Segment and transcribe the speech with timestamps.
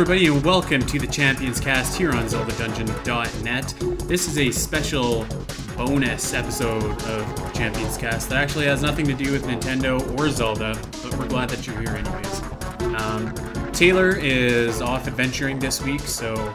[0.00, 4.08] Everybody, and welcome to the Champions Cast here on ZeldaDungeon.net.
[4.08, 5.26] This is a special
[5.76, 10.74] bonus episode of Champions Cast that actually has nothing to do with Nintendo or Zelda,
[11.02, 12.42] but we're glad that you're here anyways.
[12.98, 13.34] Um,
[13.72, 16.50] Taylor is off adventuring this week, so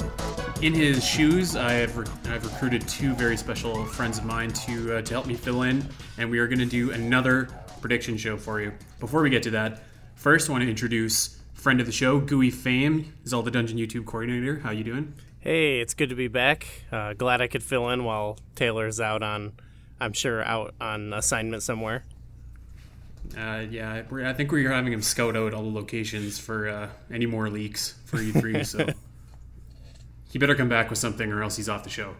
[0.63, 4.97] in his shoes, I have re- I've recruited two very special friends of mine to
[4.97, 5.87] uh, to help me fill in,
[6.17, 7.49] and we are going to do another
[7.79, 8.71] prediction show for you.
[8.99, 9.83] Before we get to that,
[10.15, 11.34] first I want to introduce
[11.65, 14.59] friend of the show, Gooey Fame, Zelda Dungeon YouTube coordinator.
[14.59, 15.15] How you doing?
[15.39, 16.67] Hey, it's good to be back.
[16.91, 19.53] Uh, glad I could fill in while Taylor's out on,
[19.99, 22.03] I'm sure, out on assignment somewhere.
[23.35, 26.89] Uh, yeah, we're, I think we're having him scout out all the locations for uh,
[27.11, 28.63] any more leaks for E3.
[28.63, 28.85] so
[30.31, 32.13] he better come back with something, or else he's off the show.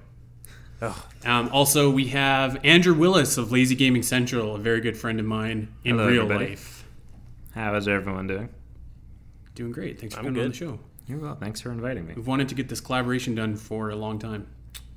[0.82, 5.20] Oh, Um, also, we have Andrew Willis of Lazy Gaming Central, a very good friend
[5.20, 6.50] of mine in Hello, real everybody.
[6.50, 6.84] life.
[7.54, 8.50] How is everyone doing?
[9.56, 10.00] Doing great.
[10.00, 10.80] Thanks for I'm coming on the show.
[11.08, 11.36] You're well.
[11.36, 12.14] Thanks for inviting me.
[12.16, 14.48] We've wanted to get this collaboration done for a long time.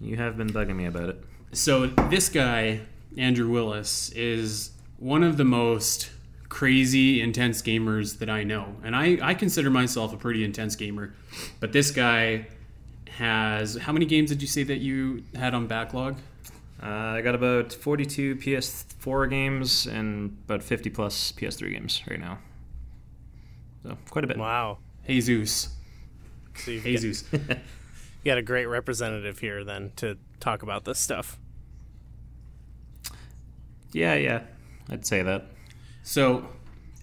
[0.01, 1.25] You have been bugging me about it.
[1.53, 2.81] So this guy,
[3.17, 6.11] Andrew Willis, is one of the most
[6.49, 8.77] crazy, intense gamers that I know.
[8.83, 11.15] And I, I consider myself a pretty intense gamer.
[11.61, 12.47] But this guy
[13.11, 16.17] has how many games did you say that you had on backlog?
[16.83, 22.39] Uh, I got about 42 PS4 games and about 50 plus PS3 games right now.
[23.83, 24.39] So quite a bit.
[24.39, 24.79] wow.
[25.07, 25.71] Jesus.
[26.57, 27.25] So you've got, Jesus.
[27.33, 27.41] you
[28.25, 31.39] got a great representative here then to talk about this stuff.
[33.93, 34.43] Yeah, yeah,
[34.91, 35.47] I'd say that.
[36.03, 36.49] So,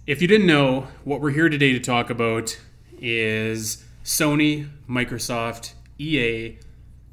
[0.06, 2.58] if you didn't know, what we're here today to talk about
[3.00, 6.58] is Sony, Microsoft, EA,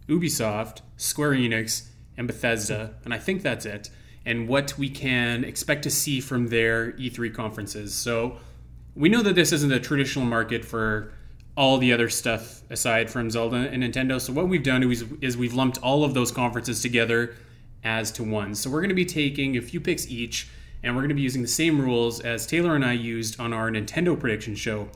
[0.07, 1.88] Ubisoft, Square Enix,
[2.18, 3.90] and Bethesda, and I think that's it,
[4.25, 7.95] and what we can expect to see from their E3 conferences.
[7.95, 8.38] So,
[8.96, 11.12] we know that this isn't a traditional market for
[11.56, 14.20] all the other stuff aside from Zelda and Nintendo.
[14.20, 17.36] So, what we've done is, is we've lumped all of those conferences together
[17.84, 18.56] as to one.
[18.56, 20.50] So, we're going to be taking a few picks each
[20.84, 23.54] and we're going to be using the same rules as Taylor and I used on
[23.54, 24.90] our Nintendo prediction show.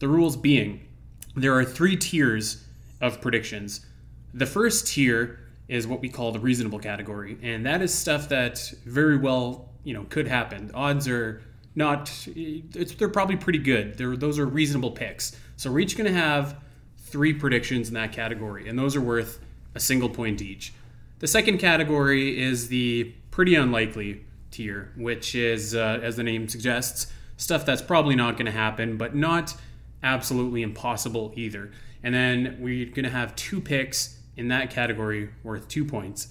[0.00, 0.88] The rules being
[1.36, 2.64] there are three tiers
[3.00, 3.86] of predictions.
[4.34, 5.38] The first tier
[5.68, 9.94] is what we call the reasonable category, and that is stuff that very well, you
[9.94, 10.70] know, could happen.
[10.74, 11.42] Odds are
[11.78, 13.96] not they're probably pretty good.
[13.96, 15.34] They're, those are reasonable picks.
[15.56, 16.56] So we're each going to have
[16.98, 19.38] three predictions in that category, and those are worth
[19.74, 20.74] a single point each.
[21.20, 27.06] The second category is the pretty unlikely tier, which is, uh, as the name suggests,
[27.36, 29.54] stuff that's probably not going to happen, but not
[30.02, 31.70] absolutely impossible either.
[32.02, 36.28] And then we're going to have two picks in that category worth two points.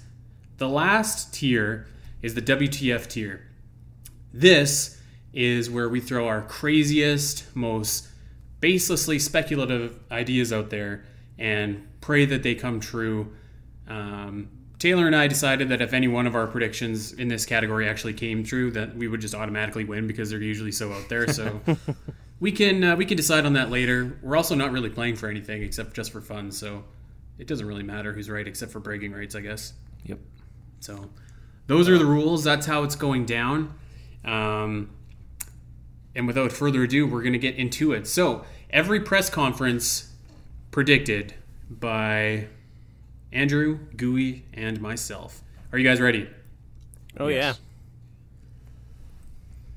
[0.57, 1.87] The last tier
[2.21, 3.47] is the WTF tier.
[4.33, 4.96] This
[5.37, 8.07] is where we throw our craziest, most
[8.59, 11.05] baselessly speculative ideas out there
[11.37, 13.31] and pray that they come true.
[13.87, 14.49] Um,
[14.79, 18.13] Taylor and I decided that if any one of our predictions in this category actually
[18.13, 21.31] came true, that we would just automatically win because they're usually so out there.
[21.31, 21.61] So
[22.39, 24.17] we can uh, we can decide on that later.
[24.23, 26.83] We're also not really playing for anything except just for fun, so
[27.37, 29.73] it doesn't really matter who's right except for bragging rights, I guess.
[30.05, 30.17] Yep.
[30.79, 31.11] So
[31.67, 32.43] those are the rules.
[32.43, 33.75] That's how it's going down.
[34.25, 34.89] Um,
[36.17, 38.07] and without further ado, we're going to get into it.
[38.07, 40.11] So every press conference
[40.71, 41.35] predicted
[41.69, 42.47] by
[43.31, 45.43] Andrew, Gooey, and myself.
[45.71, 46.27] Are you guys ready?
[47.17, 47.59] Oh, Yes.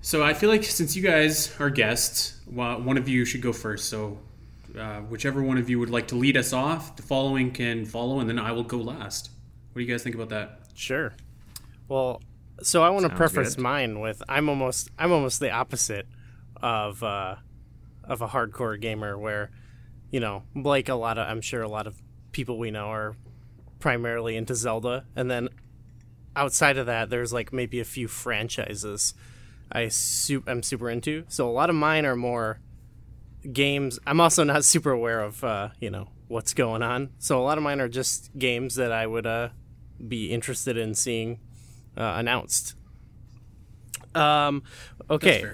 [0.03, 3.53] So I feel like since you guys are guests, well, one of you should go
[3.53, 3.91] first.
[3.91, 4.19] So
[4.79, 8.19] uh, whichever one of you would like to lead us off, the following can follow,
[8.19, 9.29] and then I will go last.
[9.73, 10.61] What do you guys think about that?
[10.75, 11.13] Sure.
[11.87, 12.23] Well,
[12.63, 13.63] so I want to preface good.
[13.63, 16.07] mine with I'm almost I'm almost the opposite
[16.63, 17.37] of uh,
[18.05, 19.51] of a hardcore gamer where,
[20.11, 22.01] you know, like a lot of I'm sure a lot of
[22.33, 23.17] people we know are
[23.79, 25.49] primarily into Zelda, and then
[26.37, 29.15] outside of that, there's like maybe a few franchises
[29.73, 31.25] I su- I'm super into.
[31.29, 32.61] So a lot of mine are more
[33.53, 33.99] games.
[34.07, 37.11] I'm also not super aware of uh, you know what's going on.
[37.19, 39.51] So a lot of mine are just games that I would uh,
[40.07, 41.41] be interested in seeing
[41.97, 42.75] uh, announced.
[44.15, 44.63] Um,
[45.09, 45.45] okay.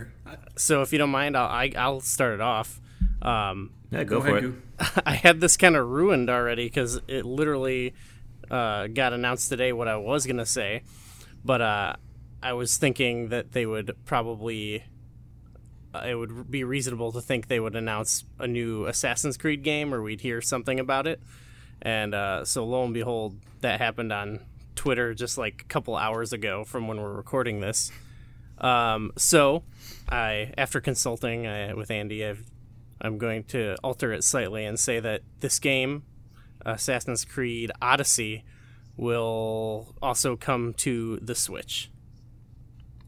[0.56, 2.81] So if you don't mind, I'll I, I'll start it off.
[3.23, 4.50] Um, Yeah, go, Go for ahead, it.
[4.79, 5.00] Goo.
[5.06, 7.94] I had this kind of ruined already because it literally
[8.50, 10.82] uh, got announced today what I was gonna say,
[11.44, 11.94] but uh,
[12.43, 14.85] I was thinking that they would probably.
[15.94, 19.94] Uh, it would be reasonable to think they would announce a new Assassin's Creed game,
[19.94, 21.20] or we'd hear something about it.
[21.81, 24.41] And uh, so, lo and behold, that happened on
[24.75, 27.91] Twitter just like a couple hours ago from when we're recording this.
[28.58, 29.64] Um, so,
[30.08, 32.44] I after consulting uh, with Andy, I've
[33.00, 36.05] I'm going to alter it slightly and say that this game,
[36.64, 38.44] Assassin's Creed Odyssey,
[38.97, 41.91] will also come to the Switch.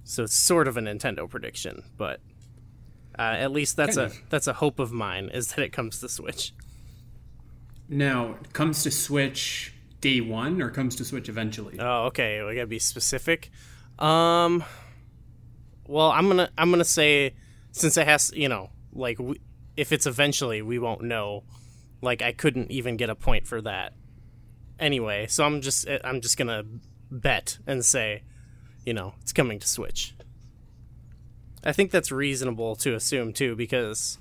[0.05, 2.21] So it's sort of a Nintendo prediction, but
[3.19, 4.23] uh, at least that's Kind a of.
[4.31, 6.53] that's a hope of mine is that it comes to Switch.
[7.89, 11.79] Now, it comes to Switch day one or comes to Switch eventually?
[11.81, 12.43] Oh, okay.
[12.43, 13.51] We gotta be specific.
[13.99, 14.63] Um,
[15.89, 17.35] well, I'm gonna I'm gonna say
[17.73, 19.41] since it has you know like we,
[19.77, 21.43] if it's eventually we won't know.
[22.01, 23.93] Like I couldn't even get a point for that
[24.79, 25.27] anyway.
[25.27, 26.63] So I'm just I'm just gonna
[27.11, 28.23] bet and say,
[28.87, 30.15] you know, it's coming to Switch.
[31.65, 34.19] I think that's reasonable to assume too because,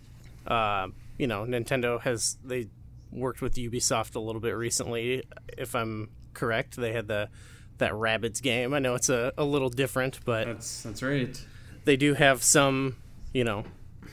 [0.47, 0.87] uh,
[1.17, 2.69] you know, Nintendo has they
[3.11, 5.23] worked with Ubisoft a little bit recently.
[5.57, 7.29] If I'm correct, they had the
[7.77, 8.73] that Rabbids game.
[8.73, 11.39] I know it's a, a little different, but That's that's right.
[11.88, 12.98] They do have some,
[13.34, 13.63] you know,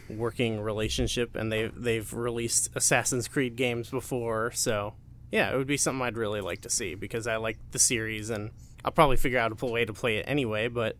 [0.08, 4.52] working relationship, and they they've released Assassin's Creed games before.
[4.52, 4.94] So
[5.32, 8.30] yeah, it would be something I'd really like to see because I like the series,
[8.30, 8.50] and
[8.84, 10.68] I'll probably figure out a way to play it anyway.
[10.68, 10.96] But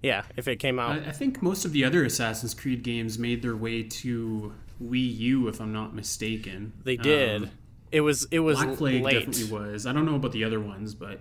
[0.00, 3.18] yeah, if it came out, I, I think most of the other Assassin's Creed games
[3.18, 6.72] made their way to Wii U, if I'm not mistaken.
[6.84, 7.42] they did.
[7.42, 7.50] Um,
[7.90, 9.26] it was it was Black Flag late.
[9.26, 9.86] definitely was.
[9.86, 11.18] I don't know about the other ones, but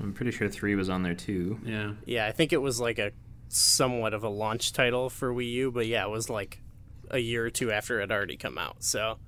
[0.00, 1.58] I'm pretty sure three was on there too.
[1.64, 1.92] yeah.
[2.06, 3.10] Yeah, I think it was like a
[3.48, 6.60] somewhat of a launch title for Wii U, but yeah, it was like
[7.10, 8.82] a year or two after it had already come out.
[8.82, 9.18] So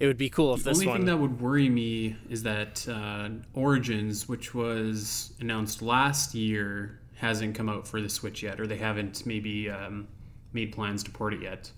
[0.00, 0.72] it would be cool if this one.
[0.72, 0.96] The this only one.
[0.98, 7.54] thing that would worry me is that uh, Origins, which was announced last year, hasn't
[7.54, 10.08] come out for the Switch yet, or they haven't maybe um,
[10.52, 11.70] made plans to port it yet.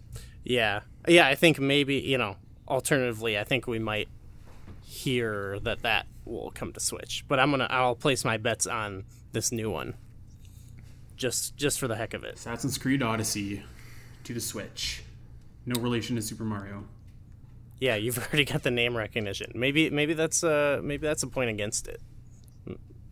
[0.44, 1.26] Yeah, yeah.
[1.26, 2.36] I think maybe you know.
[2.68, 4.08] Alternatively, I think we might
[4.82, 9.04] hear that that will come to Switch, but I'm gonna I'll place my bets on
[9.30, 9.94] this new one.
[11.16, 12.34] Just just for the heck of it.
[12.34, 13.62] Assassin's Creed Odyssey
[14.24, 15.02] to the Switch.
[15.64, 16.84] No relation to Super Mario.
[17.80, 19.52] Yeah, you've already got the name recognition.
[19.54, 22.00] Maybe maybe that's uh maybe that's a point against it.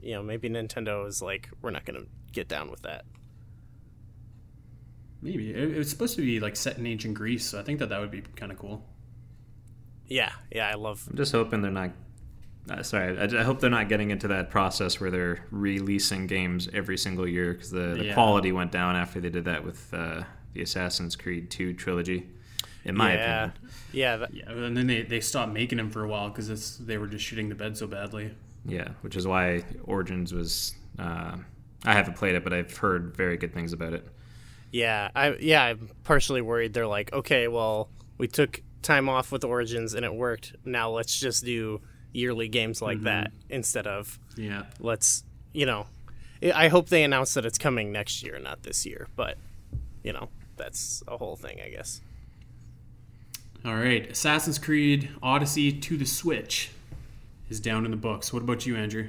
[0.00, 3.04] You know, maybe Nintendo is like, we're not gonna get down with that.
[5.22, 7.78] Maybe it, it was supposed to be like set in ancient Greece, so I think
[7.78, 8.84] that that would be kind of cool.
[10.06, 11.08] Yeah, yeah, I love.
[11.10, 11.92] I'm just hoping they're not.
[12.70, 16.68] Uh, sorry, I, I hope they're not getting into that process where they're releasing games
[16.72, 18.14] every single year because the, the Yeah.
[18.14, 20.22] quality went down after they did that with uh,
[20.54, 22.26] the Assassin's Creed 2 trilogy.
[22.86, 23.52] In my yeah, opinion,
[23.92, 26.98] yeah, that, Yeah, and then they, they stopped making them for a while because they
[26.98, 28.34] were just shooting the bed so badly.
[28.66, 30.74] yeah, which is why Origins was.
[30.98, 31.36] Uh,
[31.86, 34.06] I haven't played it, but I've heard very good things about it.
[34.70, 35.10] yeah.
[35.14, 36.72] I yeah, I'm partially worried.
[36.74, 37.88] They're like, okay, well,
[38.18, 40.54] we took time off with Origins and it worked.
[40.64, 41.80] Now let's just do
[42.14, 44.64] yearly games like that instead of Yeah.
[44.80, 45.86] let's you know.
[46.42, 49.08] I I hope they announce that it's coming next year, not this year.
[49.16, 49.36] But
[50.02, 52.00] you know, that's a whole thing, I guess.
[53.64, 56.70] All right, Assassin's Creed Odyssey to the Switch
[57.48, 58.32] is down in the books.
[58.32, 59.08] What about you, Andrew?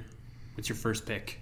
[0.55, 1.39] What's your first pick?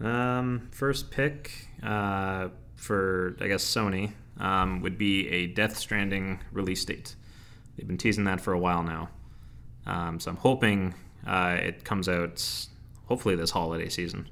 [0.00, 6.84] Um, first pick uh, for I guess Sony um, would be a Death Stranding release
[6.84, 7.14] date.
[7.76, 9.08] They've been teasing that for a while now,
[9.86, 10.94] um, so I'm hoping
[11.26, 12.44] uh, it comes out
[13.06, 14.28] hopefully this holiday season.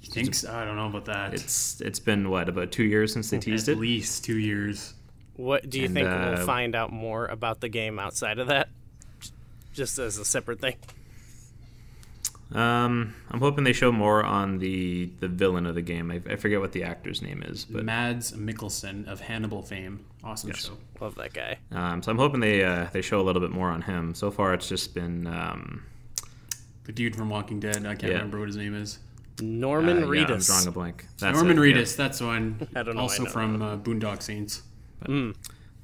[0.00, 0.52] You think so?
[0.52, 1.34] I don't know about that.
[1.34, 3.76] It's it's been what about two years since they teased at it.
[3.76, 4.94] At least two years.
[5.36, 8.48] What do you And, think uh, we'll find out more about the game outside of
[8.48, 8.68] that?
[9.72, 10.76] Just as a separate thing.
[12.54, 16.10] Um, I'm hoping they show more on the the villain of the game.
[16.12, 20.04] I, I forget what the actor's name is, but Mads Mikkelsen of Hannibal fame.
[20.22, 20.66] Awesome Yes.
[20.66, 20.78] show.
[21.00, 21.58] Love that guy.
[21.72, 24.14] um, so I'm hoping they uh, they show a little bit more on him.
[24.14, 25.82] So far, it's just been um,
[26.84, 27.78] The dude from Walking Dead.
[27.78, 28.08] I can't Yeah.
[28.10, 29.00] remember what his name is.
[29.42, 30.46] Norman uh, yeah, I'm Reedus.
[30.46, 31.06] drawing a blank.
[31.18, 31.74] That's Norman it, yeah.
[31.82, 31.96] Reedus.
[31.96, 32.68] That's the one.
[32.76, 33.30] I don't know, Also know.
[33.30, 34.62] from uh, Boondock Saints.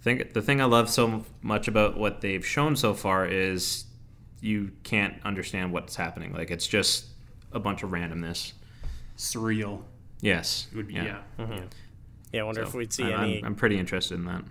[0.00, 3.84] think the thing I love so much about what they've shown so far is
[4.42, 6.34] you can't understand what's happening.
[6.34, 7.06] Like it's just
[7.52, 8.52] a bunch of randomness.
[9.16, 9.82] Surreal.
[10.20, 11.20] Yes, It would be yeah.
[11.38, 11.60] yeah.
[12.32, 13.38] Yeah, I wonder if we'd see I'm, any.
[13.38, 14.42] I'm, I'm pretty interested in that.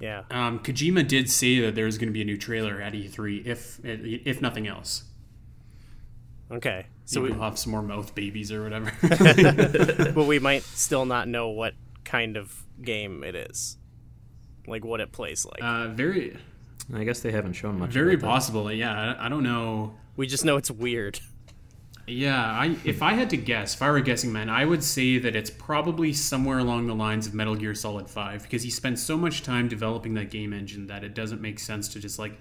[0.00, 0.22] yeah.
[0.30, 3.80] Um, Kojima did say that there's going to be a new trailer at E3, if
[3.84, 5.04] if nothing else.
[6.50, 6.86] Okay.
[7.04, 8.92] So So, we, we'll have some more mouth babies or whatever.
[10.14, 11.74] but we might still not know what
[12.04, 13.76] kind of game it is,
[14.66, 15.62] like what it plays like.
[15.62, 16.36] uh, very,
[16.92, 17.90] I guess they haven't shown much.
[17.90, 18.32] very about that.
[18.32, 18.72] possible.
[18.72, 19.94] Yeah, I, I don't know.
[20.16, 21.20] we just know it's weird.
[22.06, 24.82] Yeah, I if I had to guess, if I were a guessing man, I would
[24.82, 28.70] say that it's probably somewhere along the lines of Metal Gear Solid 5 because he
[28.70, 32.18] spent so much time developing that game engine that it doesn't make sense to just
[32.18, 32.32] like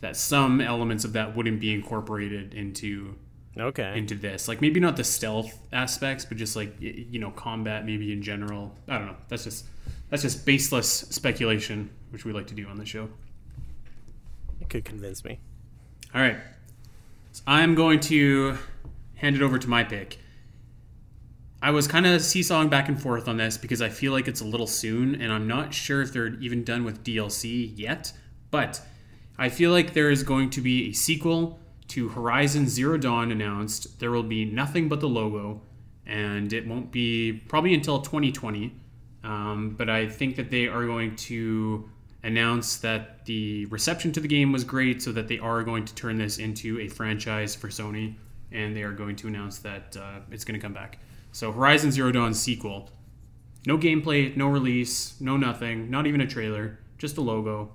[0.00, 3.14] that some elements of that wouldn't be incorporated into
[3.56, 3.96] Okay.
[3.96, 4.48] into this.
[4.48, 8.74] Like maybe not the stealth aspects, but just like you know combat maybe in general.
[8.88, 9.16] I don't know.
[9.28, 9.66] That's just
[10.10, 13.08] that's just baseless speculation, which we like to do on the show.
[14.74, 15.38] Could convince me.
[16.12, 16.36] All right.
[17.30, 18.58] So I'm going to
[19.14, 20.18] hand it over to my pick.
[21.62, 24.40] I was kind of seesawing back and forth on this because I feel like it's
[24.40, 28.14] a little soon, and I'm not sure if they're even done with DLC yet.
[28.50, 28.80] But
[29.38, 34.00] I feel like there is going to be a sequel to Horizon Zero Dawn announced.
[34.00, 35.62] There will be nothing but the logo,
[36.04, 38.74] and it won't be probably until 2020.
[39.22, 41.88] Um, but I think that they are going to
[42.24, 45.94] announce that the reception to the game was great, so that they are going to
[45.94, 48.16] turn this into a franchise for Sony,
[48.50, 50.98] and they are going to announce that uh, it's going to come back.
[51.32, 52.90] So Horizon Zero Dawn sequel.
[53.66, 57.70] No gameplay, no release, no nothing, not even a trailer, just a logo.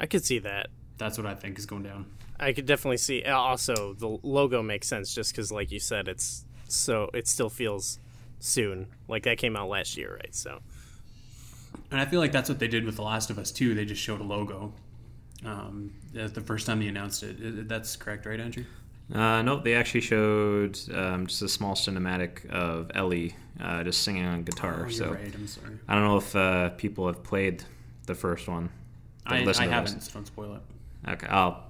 [0.00, 0.68] I could see that.
[0.96, 2.06] That's what I think is going down.
[2.38, 3.24] I could definitely see.
[3.24, 7.98] Also, the logo makes sense just because, like you said, it's so it still feels
[8.40, 8.88] soon.
[9.08, 10.34] Like that came out last year, right?
[10.34, 10.60] So
[11.94, 13.72] And I feel like that's what they did with The Last of Us too.
[13.72, 14.72] They just showed a logo.
[15.46, 17.68] Um, the first time they announced it.
[17.68, 18.64] That's correct, right, Andrew?
[19.14, 24.24] Uh, nope, they actually showed um, just a small cinematic of Ellie uh, just singing
[24.24, 24.86] on guitar.
[24.88, 25.32] Oh, so right.
[25.32, 25.78] I'm sorry.
[25.86, 27.62] I don't know if uh, people have played
[28.06, 28.70] the first one.
[29.24, 31.10] I, I haven't, so don't spoil it.
[31.12, 31.62] Okay, I'll.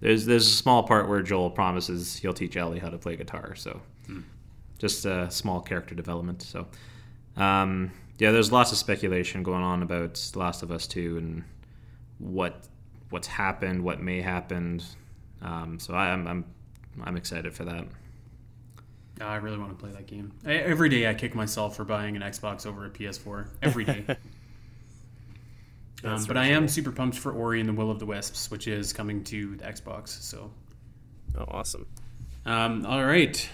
[0.00, 3.56] There's there's a small part where Joel promises he'll teach Ellie how to play guitar.
[3.56, 3.82] So
[4.78, 6.40] just a small character development.
[6.42, 6.68] So
[7.36, 11.44] um, yeah, there's lots of speculation going on about Last of Us Two and
[12.18, 12.66] what
[13.10, 14.82] what's happened, what may happen.
[15.42, 16.44] Um, so I, I'm I'm
[17.02, 17.86] I'm excited for that.
[19.20, 20.32] I really want to play that game.
[20.46, 23.48] I, every day I kick myself for buying an Xbox over a PS4.
[23.62, 24.04] Every day.
[26.04, 28.66] um, but I am super pumped for Ori and the Will of the Wisps, which
[28.66, 30.08] is coming to the Xbox.
[30.08, 30.50] So,
[31.38, 31.86] oh, awesome.
[32.46, 33.46] um, all right,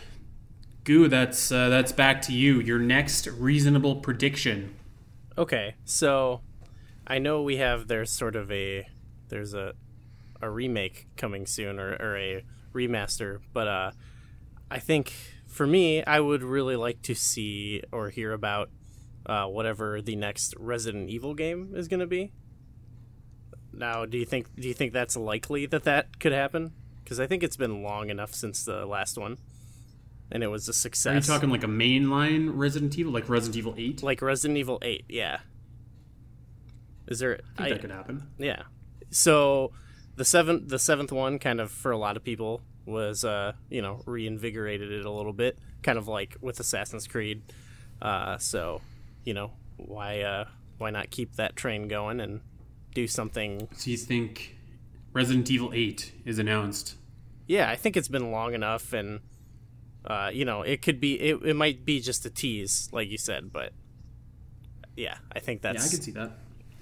[0.87, 2.61] Goo, that's uh, that's back to you.
[2.61, 4.77] Your next reasonable prediction.
[5.37, 6.43] Okay, so
[7.05, 8.87] I know we have there's sort of a
[9.29, 9.75] there's a
[10.41, 13.91] a remake coming soon or, or a remaster, but uh,
[14.71, 15.13] I think
[15.49, 18.71] for me, I would really like to see or hear about
[19.27, 22.31] uh, whatever the next Resident Evil game is going to be.
[23.73, 26.75] Now, do you think do you think that's likely that that could happen?
[27.03, 29.39] Because I think it's been long enough since the last one,
[30.31, 31.13] and it was a success.
[31.13, 34.03] Are you talking like a mainline Resident Evil, like Resident Evil Eight?
[34.03, 35.05] like Resident Evil Eight?
[35.09, 35.39] Yeah.
[37.07, 37.41] Is there?
[37.57, 38.27] I think that could happen.
[38.39, 38.63] Yeah.
[39.11, 39.73] So
[40.17, 43.83] the seventh the seventh one kind of for a lot of people was uh, you
[43.83, 47.43] know, reinvigorated it a little bit, kind of like with Assassin's Creed.
[48.01, 48.81] Uh, so,
[49.25, 50.45] you know, why uh
[50.79, 52.41] why not keep that train going and
[52.95, 54.57] do something So you think
[55.13, 56.95] Resident Evil Eight is announced?
[57.47, 59.21] Yeah, I think it's been long enough and
[60.07, 63.19] uh, you know, it could be it, it might be just a tease, like you
[63.19, 63.73] said, but
[64.97, 66.31] yeah, I think that's Yeah, I could see that.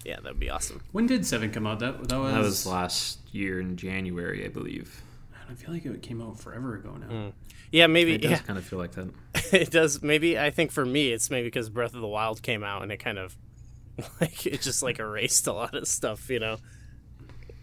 [0.04, 0.82] yeah, that'd be awesome.
[0.92, 1.78] When did Seven come out?
[1.80, 2.32] That that was.
[2.34, 5.02] That was last year in January, I believe.
[5.50, 7.32] I feel like it came out forever ago now.
[7.70, 8.38] Yeah, maybe It does yeah.
[8.38, 9.08] kind of feel like that.
[9.52, 12.64] it does maybe i think for me it's maybe because breath of the wild came
[12.64, 13.36] out and it kind of
[14.20, 16.56] like it just like erased a lot of stuff you know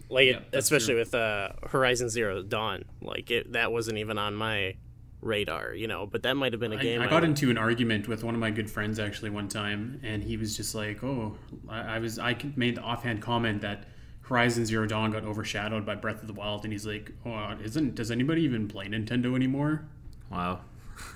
[0.08, 0.98] like Yeah, it, especially true.
[1.00, 4.76] with uh horizon zero dawn like it that wasn't even on my
[5.22, 7.56] radar you know but that might have been a game I got would- into an
[7.56, 11.02] argument with one of my good friends actually one time, and he was just like,
[11.02, 11.36] "Oh,
[11.68, 13.84] I, I was I made the offhand comment that
[14.22, 17.94] Horizon Zero Dawn got overshadowed by Breath of the Wild," and he's like, "Oh, isn't
[17.94, 19.84] does anybody even play Nintendo anymore?"
[20.30, 20.60] Wow.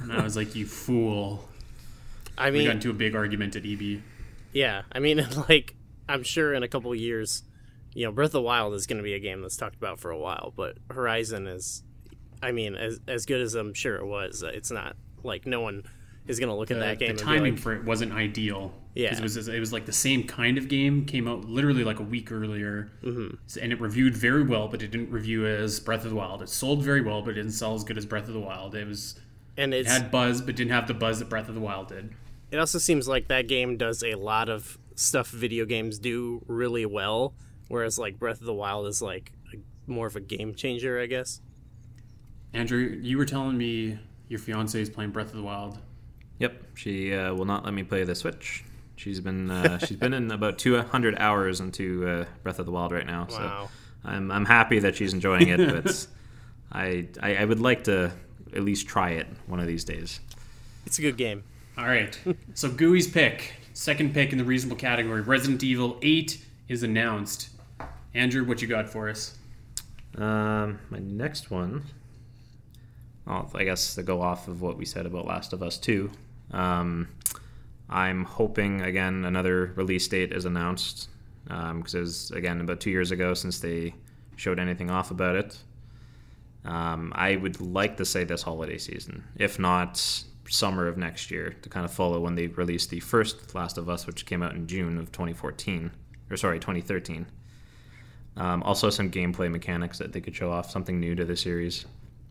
[0.01, 1.49] And I was like, "You fool!"
[2.39, 4.03] i mean, We got mean into a big argument at E EB.
[4.53, 5.75] yeah i mean like
[6.09, 7.43] i'm sure in a couple of years
[7.95, 9.99] you know breath of the wild is going to be a game that's talked about
[9.99, 11.83] for a while but horizon is
[12.43, 15.61] i mean as, as good as i'm sure it was uh, it's not like no
[15.61, 15.83] one
[16.29, 18.75] is going to look at The, that game the timing like, for it wasn't ideal.
[18.95, 19.15] Yeah.
[19.15, 22.03] it was it was like the same kind of game came out literally like a
[22.03, 23.37] week earlier, mm-hmm.
[23.61, 26.43] and it reviewed very well, but it didn't review as Breath of the Wild.
[26.43, 28.75] It sold very well, but it didn't sell as good as Breath of the Wild.
[28.75, 29.21] It was
[29.57, 32.15] and it had buzz, but didn't have the buzz that Breath of the Wild did.
[32.51, 36.87] it also seems like that game does a lot of stuff video games do really
[36.87, 37.35] well
[37.69, 41.05] whereas like breath of the wild is like a, more of a game changer i
[41.05, 41.43] guess
[42.57, 43.99] Andrew, you were telling me
[44.29, 45.79] your fiance is playing Breath of the Wild.
[46.39, 48.65] Yep, she uh, will not let me play the Switch.
[48.97, 52.93] She's been uh, she's been in about 200 hours into uh, Breath of the Wild
[52.93, 53.27] right now.
[53.31, 53.69] Wow.
[53.69, 53.71] So
[54.07, 56.07] I'm I'm happy that she's enjoying it, but
[56.73, 58.11] I, I I would like to
[58.55, 60.21] at least try it one of these days.
[60.87, 61.45] it's a good game
[61.77, 62.19] All right,
[62.55, 67.51] so Gooey's pick, second pick in the reasonable category, Resident Evil Eight is announced.
[68.15, 69.37] Andrew, what you got for us?
[70.17, 71.83] Um, my next one,
[73.27, 76.11] I guess to go off of what we said about Last of Us 2,
[76.53, 77.09] um,
[77.89, 81.09] I'm hoping again another release date is announced
[81.45, 83.95] because it was again about two years ago since they
[84.37, 85.59] showed anything off about it.
[86.65, 91.55] Um, I would like to say this holiday season, if not summer of next year,
[91.63, 94.55] to kind of follow when they released the first Last of Us, which came out
[94.55, 95.93] in June of 2014,
[96.31, 97.27] or sorry, 2013.
[98.37, 101.87] Um, also, some gameplay mechanics that they could show off, something new to the series,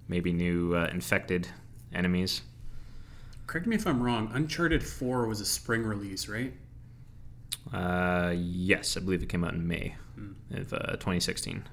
[0.08, 1.48] maybe new uh, infected
[1.94, 2.42] enemies.
[3.48, 4.30] Correct me if I'm wrong.
[4.34, 6.54] Uncharted 4 was a spring release, right?
[7.74, 9.96] Uh, yes, I believe it came out in May
[10.52, 11.64] of uh, 2016.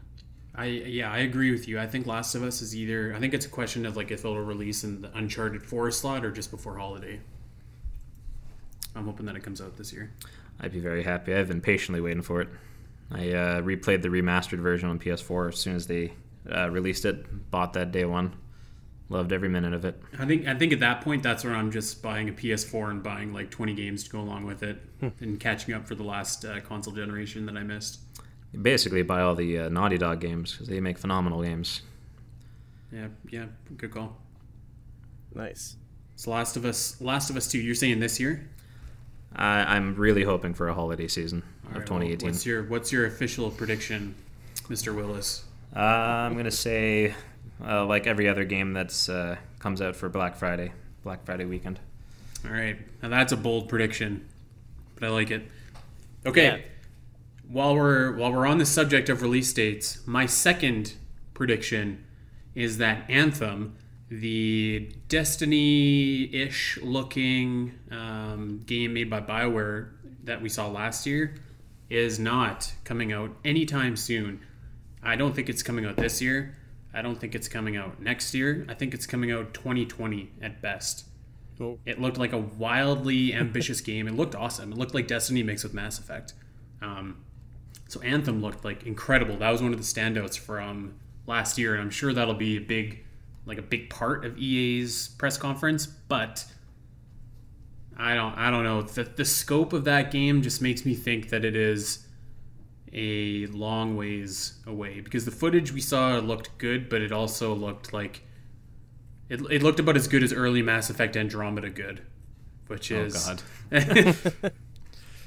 [0.55, 1.81] I yeah, I agree with you.
[1.81, 4.21] I think Last of Us is either I think it's a question of like if
[4.21, 7.21] it'll release in the Uncharted 4 slot or just before holiday.
[8.95, 10.13] I'm hoping that it comes out this year.
[10.61, 11.35] I'd be very happy.
[11.35, 12.49] I've been patiently waiting for it.
[13.11, 16.13] I uh, replayed the remastered version on PS4 as soon as they
[16.51, 17.51] uh, released it.
[17.51, 18.35] Bought that day one.
[19.09, 20.01] Loved every minute of it.
[20.19, 23.03] I think I think at that point that's where I'm just buying a PS4 and
[23.03, 24.81] buying like 20 games to go along with it
[25.21, 28.01] and catching up for the last uh, console generation that I missed.
[28.61, 31.83] Basically buy all the uh, Naughty Dog games because they make phenomenal games.
[32.91, 33.47] Yeah, yeah,
[33.77, 34.17] good call.
[35.35, 35.77] Nice.
[36.17, 37.59] So Last of Us, Last of Us 2.
[37.59, 38.49] You're saying this year?
[39.35, 42.29] I, I'm really hoping for a holiday season All of right, well, 2018.
[42.29, 44.15] what's your What's your official prediction,
[44.69, 44.95] Mr.
[44.95, 45.45] Willis?
[45.75, 47.15] Uh, I'm gonna say,
[47.65, 51.81] uh, like every other game that's uh, comes out for Black Friday, Black Friday weekend.
[52.45, 54.29] All right, now that's a bold prediction,
[54.95, 55.43] but I like it.
[56.27, 56.59] Okay, Yeah.
[57.49, 60.95] while we're while we're on the subject of release dates, my second
[61.35, 62.05] prediction
[62.55, 63.75] is that Anthem,
[64.11, 69.89] the Destiny-ish looking um, game made by Bioware
[70.25, 71.35] that we saw last year,
[71.89, 74.41] is not coming out anytime soon.
[75.03, 76.57] I don't think it's coming out this year.
[76.95, 78.67] I don't think it's coming out next year.
[78.69, 81.07] I think it's coming out 2020 at best.
[81.61, 81.79] Oh.
[81.87, 84.09] It looked like a wildly ambitious game.
[84.09, 84.73] It looked awesome.
[84.73, 86.35] It looked like Destiny mixed with Mass Effect.
[86.81, 87.25] Um,
[87.89, 89.37] so Anthem looked like incredible.
[89.37, 90.95] That was one of the standouts from
[91.27, 93.05] last year, and I'm sure that'll be a big,
[93.47, 95.87] like a big part of EA's press conference.
[95.87, 96.45] But
[97.97, 98.83] I don't, I don't know.
[98.83, 102.07] The, the scope of that game just makes me think that it is
[102.93, 107.93] a long ways away because the footage we saw looked good, but it also looked
[107.93, 108.23] like
[109.29, 112.03] it, it looked about as good as early Mass Effect Andromeda good,
[112.67, 113.43] which Oh, is God.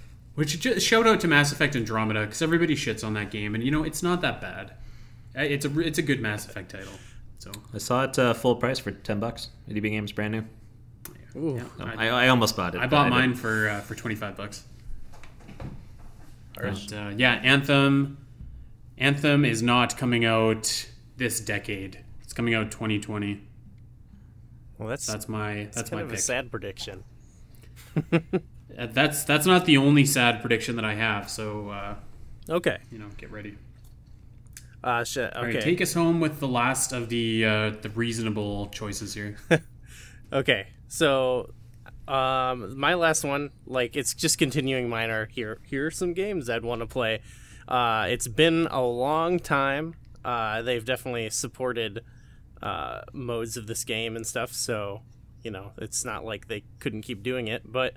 [0.35, 3.63] which just shout out to Mass Effect Andromeda because everybody shits on that game, and
[3.63, 4.71] you know it's not that bad.
[5.37, 6.93] Uh, It's a it's a good Mass Effect title.
[7.39, 9.49] So I saw it uh, full price for ten bucks.
[9.69, 10.43] EDB Games brand new.
[11.37, 11.57] Ooh.
[11.57, 12.81] yeah, I, I, I almost bought it.
[12.81, 13.19] I bought didn't.
[13.19, 14.63] mine for uh, for twenty five bucks.
[16.55, 18.17] But uh, yeah, Anthem.
[18.97, 20.87] Anthem is not coming out
[21.17, 21.99] this decade.
[22.23, 23.41] It's coming out 2020.
[24.77, 27.03] Well, that's That's my that's that's kind my of a sad prediction.
[28.77, 31.29] Uh, That's that's not the only sad prediction that I have.
[31.29, 31.95] So uh,
[32.49, 32.77] Okay.
[32.91, 33.57] you know, get ready.
[34.83, 35.31] Uh, sh- okay.
[35.35, 39.37] All right, take us home with the last of the uh, the reasonable choices here.
[40.33, 41.53] Okay, so
[42.07, 45.09] um, my last one, like it's just continuing mine.
[45.09, 45.59] Are here?
[45.63, 47.21] Here are some games I'd want to play.
[47.67, 49.95] Uh, it's been a long time.
[50.23, 52.01] Uh, they've definitely supported
[52.61, 55.01] uh, modes of this game and stuff, so
[55.41, 57.63] you know it's not like they couldn't keep doing it.
[57.65, 57.93] But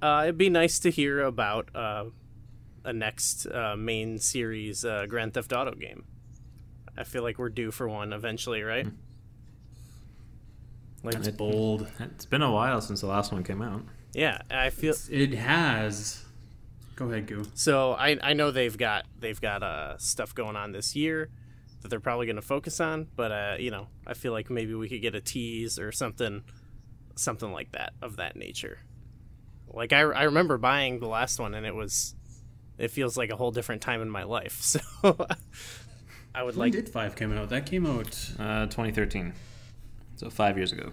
[0.00, 2.06] uh, it'd be nice to hear about uh,
[2.84, 6.04] a next uh, main series Grand Theft Auto game.
[6.96, 8.86] I feel like we're due for one eventually, right?
[11.04, 11.86] Like, That's bold.
[12.00, 13.82] It's been a while since the last one came out.
[14.14, 16.24] yeah, I feel It has.
[16.96, 17.44] Go ahead, Goo.
[17.54, 17.92] so.
[17.92, 21.28] I I know they've got they've got uh stuff going on this year
[21.82, 24.74] that they're probably going to focus on, but uh you know I feel like maybe
[24.74, 26.42] we could get a tease or something
[27.16, 28.78] something like that of that nature.
[29.68, 32.14] Like I I remember buying the last one and it was
[32.78, 34.60] it feels like a whole different time in my life.
[34.62, 34.80] So
[36.34, 37.48] I would When like did five come out?
[37.50, 38.30] That came out.
[38.38, 39.32] Uh, 2013.
[40.16, 40.92] So five years ago.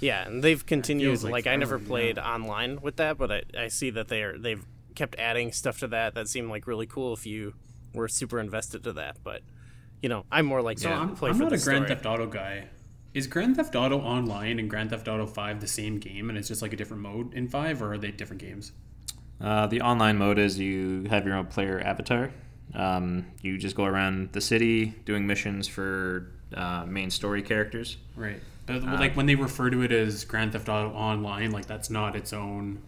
[0.00, 1.22] Yeah, and they've continued.
[1.22, 4.22] Like, like I never forever, played online with that, but I, I see that they
[4.22, 7.54] are they've kept adding stuff to that that seemed like really cool if you
[7.94, 9.18] were super invested to that.
[9.24, 9.42] But
[10.02, 11.86] you know, I'm more like So to I'm, play I'm for not the a Grand
[11.86, 11.88] story.
[11.88, 12.68] Theft Auto guy.
[13.14, 16.48] Is Grand Theft Auto Online and Grand Theft Auto Five the same game, and it's
[16.48, 18.72] just like a different mode in Five, or are they different games?
[19.40, 22.30] Uh, the online mode is you have your own player avatar.
[22.74, 27.96] Um, you just go around the city doing missions for uh, main story characters.
[28.16, 28.40] Right.
[28.66, 32.16] But like when they refer to it as Grand Theft Auto Online, like that's not
[32.16, 32.80] its own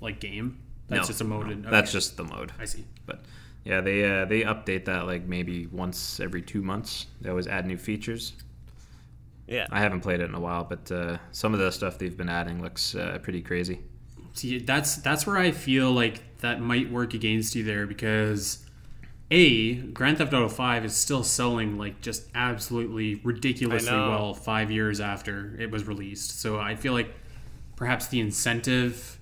[0.00, 0.58] like game.
[0.88, 1.46] That's No, just a mode.
[1.46, 2.52] no, in, That's just the mode.
[2.60, 2.84] I see.
[3.06, 3.24] But
[3.64, 7.06] yeah, they uh, they update that like maybe once every two months.
[7.20, 8.34] They always add new features.
[9.48, 12.16] Yeah, I haven't played it in a while, but uh, some of the stuff they've
[12.16, 13.80] been adding looks uh, pretty crazy.
[14.34, 18.64] See, that's that's where I feel like that might work against you there because
[19.30, 25.00] a Grand Theft Auto Five is still selling like just absolutely ridiculously well five years
[25.00, 26.40] after it was released.
[26.40, 27.12] So I feel like
[27.74, 29.18] perhaps the incentive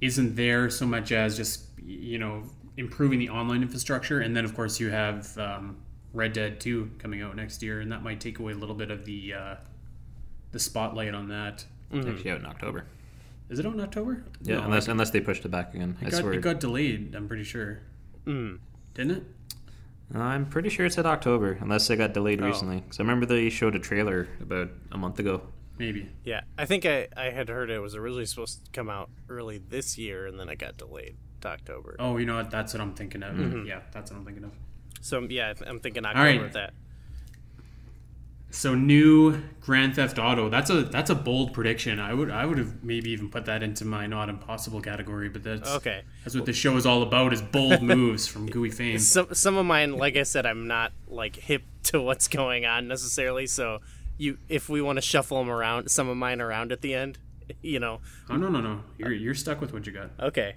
[0.00, 2.44] isn't there so much as just you know
[2.76, 5.76] improving the online infrastructure, and then of course you have um,
[6.12, 8.92] Red Dead Two coming out next year, and that might take away a little bit
[8.92, 9.54] of the uh,
[10.52, 11.64] the spotlight on that.
[11.90, 12.84] It's actually out in October.
[13.48, 14.22] Is it out in October?
[14.42, 15.96] Yeah, No, unless unless they pushed it back again.
[16.00, 16.32] I it got, swear.
[16.34, 17.14] it got delayed.
[17.16, 17.80] I'm pretty sure.
[18.26, 18.58] Mm.
[18.94, 19.24] Didn't it?
[20.14, 22.46] I'm pretty sure it's at October, unless it got delayed Oh.
[22.46, 22.80] recently.
[22.80, 25.42] Because I remember they showed a trailer about a month ago.
[25.78, 26.10] Maybe.
[26.24, 29.58] Yeah, I think I, I had heard it was originally supposed to come out early
[29.58, 31.94] this year, and then it got delayed to October.
[31.98, 32.50] Oh, you know what?
[32.50, 33.36] That's what I'm thinking of.
[33.36, 33.66] Mm-hmm.
[33.66, 34.52] Yeah, that's what I'm thinking of.
[35.00, 36.40] So yeah, I'm thinking October right.
[36.42, 36.74] with that.
[38.50, 40.48] So new Grand Theft Auto.
[40.48, 42.00] That's a that's a bold prediction.
[42.00, 45.42] I would I would have maybe even put that into my not impossible category, but
[45.44, 46.02] that's Okay.
[46.24, 48.98] That's what the show is all about: is bold moves from Gooey fame.
[48.98, 52.88] Some some of mine, like I said, I'm not like hip to what's going on
[52.88, 53.46] necessarily.
[53.46, 53.80] So
[54.16, 57.18] you, if we want to shuffle them around, some of mine around at the end,
[57.62, 58.80] you know, Oh no no no!
[58.96, 60.10] You're you're stuck with what you got.
[60.18, 60.56] okay.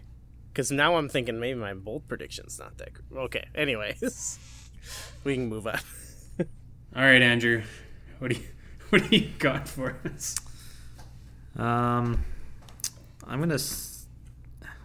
[0.53, 2.93] Because now I'm thinking maybe my bold prediction's not that.
[2.93, 3.47] Gr- okay.
[3.55, 4.37] Anyways,
[5.23, 5.79] we can move on.
[6.95, 7.63] All right, Andrew.
[8.19, 8.43] What do you
[8.89, 10.35] what do you got for us?
[11.57, 12.23] Um,
[13.27, 13.57] I'm gonna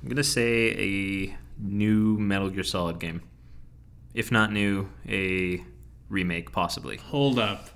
[0.03, 3.23] I'm gonna say a new Metal Gear Solid game.
[4.15, 5.63] If not new, a
[6.09, 6.97] remake possibly.
[6.97, 7.71] Hold up.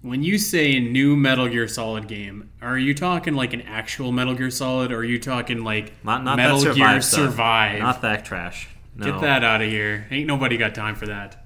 [0.00, 4.12] When you say a new Metal Gear Solid game, are you talking like an actual
[4.12, 7.20] Metal Gear Solid, or are you talking like Not not Metal Gear survive stuff.
[7.20, 7.78] Survive?
[7.80, 8.68] Not that trash.
[8.96, 9.12] No.
[9.12, 10.06] Get that out of here.
[10.10, 11.43] Ain't nobody got time for that.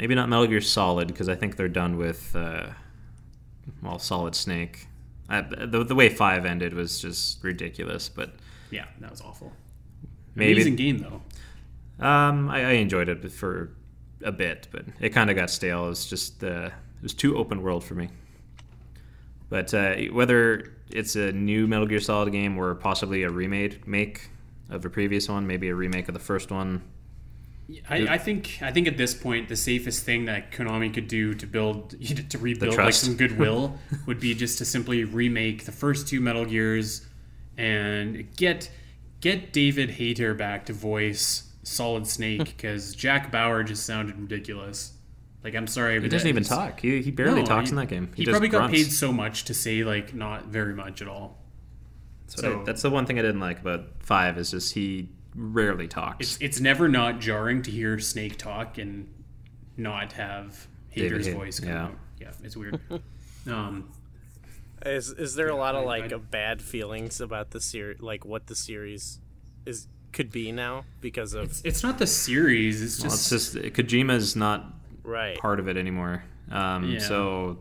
[0.00, 2.68] Maybe not Metal Gear Solid because I think they're done with uh,
[3.82, 4.86] well Solid Snake.
[5.28, 8.32] I, the the way five ended was just ridiculous, but
[8.70, 9.52] Yeah, that was awful.
[10.34, 11.20] Maybe- Amazing game though.
[12.04, 13.72] Um, I, I enjoyed it for
[14.24, 15.84] a bit, but it kind of got stale.
[15.84, 18.08] It was just uh, it was too open world for me.
[19.50, 24.30] But uh, whether it's a new Metal Gear Solid game or possibly a remake make
[24.70, 26.80] of a previous one, maybe a remake of the first one.
[27.88, 31.34] I, I think I think at this point the safest thing that Konami could do
[31.34, 31.90] to build
[32.30, 36.44] to rebuild like some goodwill would be just to simply remake the first two Metal
[36.44, 37.06] Gears
[37.56, 38.70] and get
[39.20, 42.44] get David Hayter back to voice Solid Snake hmm.
[42.44, 44.92] because Jack Bauer just sounded ridiculous.
[45.44, 46.80] Like I'm sorry, He doesn't even talk.
[46.80, 48.10] He, he barely No, talks he- in that game.
[48.14, 51.38] He, just probably got paid so much to say like not very much at all.
[52.26, 55.88] So so- that's the one thing I didn't like about five is just he rarely
[55.88, 56.18] talks.
[56.20, 59.08] It's it's never not jarring to hear Snake talk and
[59.76, 61.84] not have David voice come yeah.
[61.84, 61.94] out.
[62.20, 62.80] Yeah, it's weird.
[63.46, 63.90] um,
[64.84, 68.24] Is is there a lot of I- like I- bad feelings about the series, like
[68.24, 69.18] what the series
[69.66, 72.82] is could be now because of it's not the series.
[72.82, 74.66] It's well, just, it's just Kojima's not
[75.04, 75.38] right?
[75.38, 76.24] part of it anymore.
[76.50, 76.98] Um, Yeah.
[76.98, 77.58] So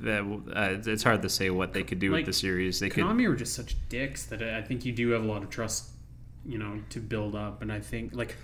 [0.00, 0.22] that,
[0.54, 2.78] uh, it's hard to say what they could do Like, with the series.
[2.80, 5.26] They could Konami were just such dicks that I I think you do have a
[5.26, 5.90] lot of trust,
[6.44, 7.62] you know, to build up.
[7.62, 8.36] And I think like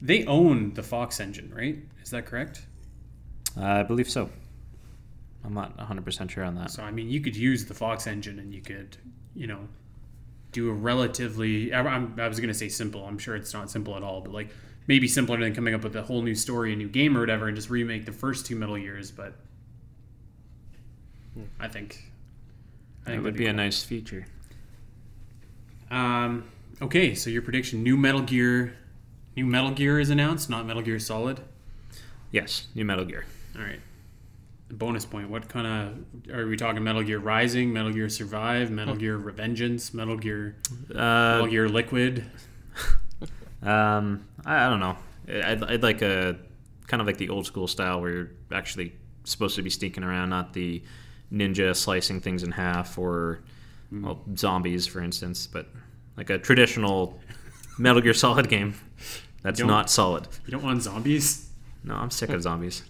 [0.00, 1.78] they own the Fox engine, right?
[2.02, 2.66] Is that correct?
[3.56, 4.30] Uh, I believe so.
[5.44, 6.70] I'm not 100% sure on that.
[6.70, 8.96] So I mean, you could use the Fox engine, and you could,
[9.34, 9.68] you know,
[10.52, 11.72] do a relatively.
[11.72, 13.04] I, I'm, I was going to say simple.
[13.06, 14.50] I'm sure it's not simple at all, but like
[14.86, 17.46] maybe simpler than coming up with a whole new story, a new game, or whatever,
[17.48, 19.34] and just remake the first two Metal Gears, But
[21.58, 22.10] I think.
[23.06, 23.56] I It think would that'd be a cool.
[23.56, 24.26] nice feature.
[25.90, 26.44] Um,
[26.82, 28.74] okay, so your prediction: new Metal Gear,
[29.36, 31.40] new Metal Gear is announced, not Metal Gear Solid.
[32.30, 33.24] Yes, new Metal Gear.
[33.56, 33.80] All right.
[34.72, 35.28] Bonus point.
[35.28, 36.84] What kind of are we talking?
[36.84, 40.56] Metal Gear Rising, Metal Gear Survive, Metal Gear Revengeance, Metal Gear,
[40.88, 42.24] Metal Uh, Gear Liquid.
[43.64, 44.96] um, I, I don't know.
[45.28, 46.36] I'd, I'd like a
[46.86, 48.92] kind of like the old school style where you're actually
[49.24, 50.82] supposed to be sneaking around, not the
[51.32, 53.40] ninja slicing things in half or
[53.90, 55.68] well, zombies, for instance, but
[56.20, 57.18] like a traditional
[57.78, 58.74] Metal Gear Solid game
[59.42, 60.28] that's Don't- solid.
[60.44, 61.48] You don't want zombies.
[61.82, 62.82] No, I'm sick of zombies.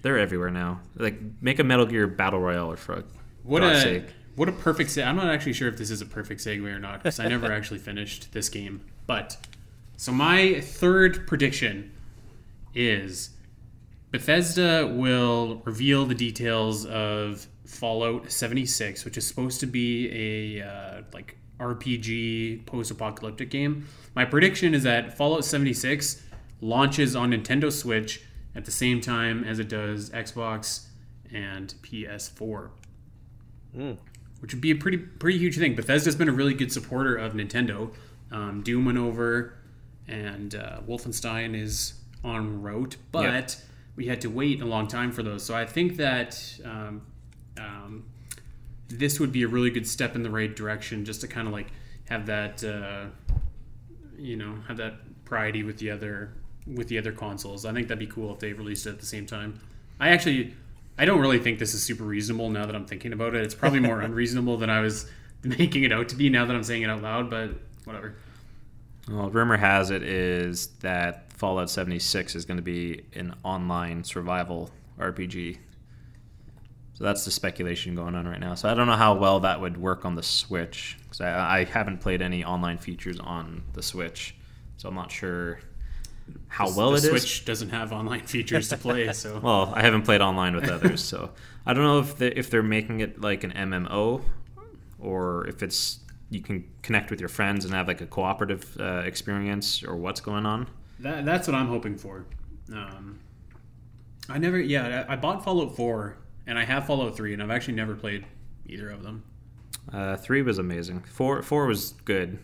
[0.00, 0.80] They're everywhere now.
[0.96, 3.04] Like, make a Metal Gear Battle Royale or for
[3.42, 4.04] What God's a sake.
[4.36, 4.90] what a perfect.
[4.90, 7.28] Se- I'm not actually sure if this is a perfect segue or not because I
[7.36, 8.80] never actually finished this game.
[9.06, 9.36] But
[9.98, 11.92] so my third prediction
[12.74, 13.30] is
[14.10, 21.02] Bethesda will reveal the details of Fallout 76, which is supposed to be a uh,
[21.12, 23.86] like RPG post-apocalyptic game.
[24.14, 26.22] My prediction is that Fallout 76
[26.60, 28.22] launches on Nintendo Switch
[28.54, 30.86] at the same time as it does Xbox
[31.32, 32.70] and PS4
[34.40, 35.74] which would be a pretty pretty huge thing.
[35.74, 37.92] Bethesda's been a really good supporter of Nintendo.
[38.30, 39.54] Um, Doom went over,
[40.06, 41.94] and uh, Wolfenstein is
[42.24, 43.50] en route, but Yep.
[43.96, 45.44] we had to wait a long time for those.
[45.44, 47.02] So I think that um,
[47.58, 48.04] um,
[48.88, 51.52] this would be a really good step in the right direction, just to kind of
[51.52, 51.68] like
[52.08, 53.06] have that, uh,
[54.18, 56.30] you know, have that priority with the other
[56.66, 57.64] with the other consoles.
[57.64, 59.60] I think that'd be cool if they released it at the same time.
[59.98, 60.54] I actually,
[60.98, 63.42] I don't really think this is super reasonable now that I'm thinking about it.
[63.42, 65.10] It's probably more unreasonable than I was
[65.42, 67.30] making it out to be now that I'm saying it out loud.
[67.30, 67.50] But
[67.84, 68.14] whatever.
[69.10, 74.70] Well, rumor has it is that Fallout 76 is going to be an online survival
[74.98, 75.58] RPG.
[76.98, 78.56] So that's the speculation going on right now.
[78.56, 81.64] So I don't know how well that would work on the Switch because I, I
[81.64, 84.34] haven't played any online features on the Switch,
[84.78, 85.60] so I'm not sure
[86.48, 87.08] how well the it is.
[87.10, 91.04] Switch doesn't have online features to play, so Well, I haven't played online with others,
[91.04, 91.30] so
[91.64, 94.24] I don't know if they, if they're making it like an MMO
[94.98, 99.02] or if it's you can connect with your friends and have like a cooperative uh,
[99.04, 100.66] experience or what's going on.
[100.98, 102.26] that, that's what I'm hoping for.
[102.72, 103.20] Um,
[104.28, 106.16] I never, yeah, I I bought Fallout 4
[106.48, 108.24] and I have Fallout 3, and I've actually never played
[108.66, 109.22] either of them.
[109.92, 111.02] Uh, three was amazing.
[111.02, 112.38] Four four was good,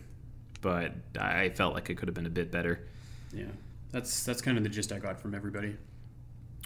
[0.61, 2.87] but I felt like it could have been a bit better.
[3.31, 3.45] Yeah,
[3.91, 5.75] that's that's kind of the gist I got from everybody.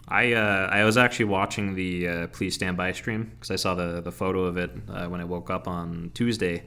[0.07, 3.75] I uh, I was actually watching the uh, Please Stand By stream because I saw
[3.75, 6.63] the the photo of it uh, when I woke up on Tuesday.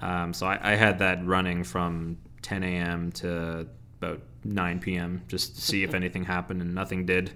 [0.00, 3.12] Um, so I, I had that running from 10 a.m.
[3.12, 3.66] to
[4.02, 5.22] about 9 p.m.
[5.26, 7.32] just to see if anything happened, and nothing did.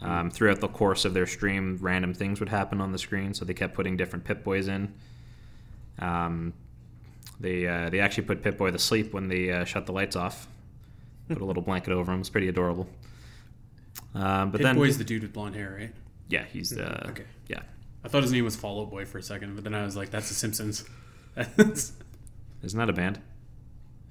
[0.00, 3.44] Um, throughout the course of their stream, random things would happen on the screen, so
[3.46, 4.92] they kept putting different Pip Boys in.
[5.98, 6.52] Um,
[7.40, 10.14] they uh, they actually put Pip Boy to sleep when they uh, shut the lights
[10.16, 10.46] off.
[11.28, 12.20] Put a little blanket over him.
[12.20, 12.86] It's pretty adorable.
[14.14, 15.92] Um, but Pit then Boy's the dude with blonde hair, right?
[16.28, 17.24] yeah, he's uh, Okay.
[17.48, 17.60] yeah.
[18.04, 20.10] I thought his name was Fallout Boy for a second, but then I was like,
[20.10, 20.84] that's The Simpsons.
[22.62, 23.20] Isn't that a band?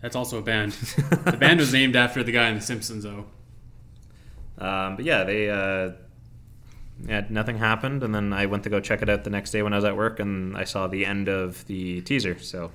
[0.02, 0.72] that's also a band.
[0.72, 3.26] the band was named after the guy in The Simpsons, though.
[4.57, 5.91] Um, but yeah, they uh,
[7.05, 9.61] yeah, nothing happened, and then I went to go check it out the next day
[9.61, 12.39] when I was at work, and I saw the end of the teaser.
[12.39, 12.71] So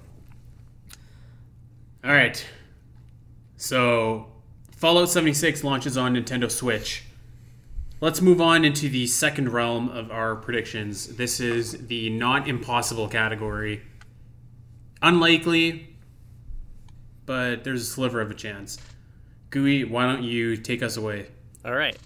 [2.04, 2.44] All right.
[3.56, 4.28] So,
[4.76, 7.04] Fallout 76 launches on Nintendo Switch.
[8.00, 11.16] Let's move on into the second realm of our predictions.
[11.16, 13.82] This is the not impossible category.
[15.02, 15.96] Unlikely,
[17.26, 18.78] but there's a sliver of a chance.
[19.50, 21.26] Gooey, why don't you take us away?
[21.64, 21.97] All right.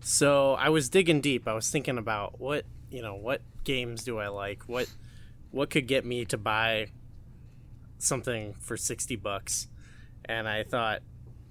[0.00, 1.46] So I was digging deep.
[1.48, 4.62] I was thinking about what you know, what games do I like?
[4.64, 4.86] What
[5.50, 6.88] what could get me to buy
[7.98, 9.68] something for sixty bucks?
[10.24, 11.00] And I thought,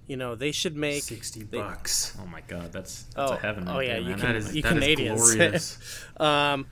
[0.06, 2.16] you know, they should make 60 they- bucks.
[2.20, 3.68] oh my god, that's that's Oh, a heaven.
[3.68, 5.78] oh yeah, you can- is, you Canadians.
[6.18, 6.66] Um,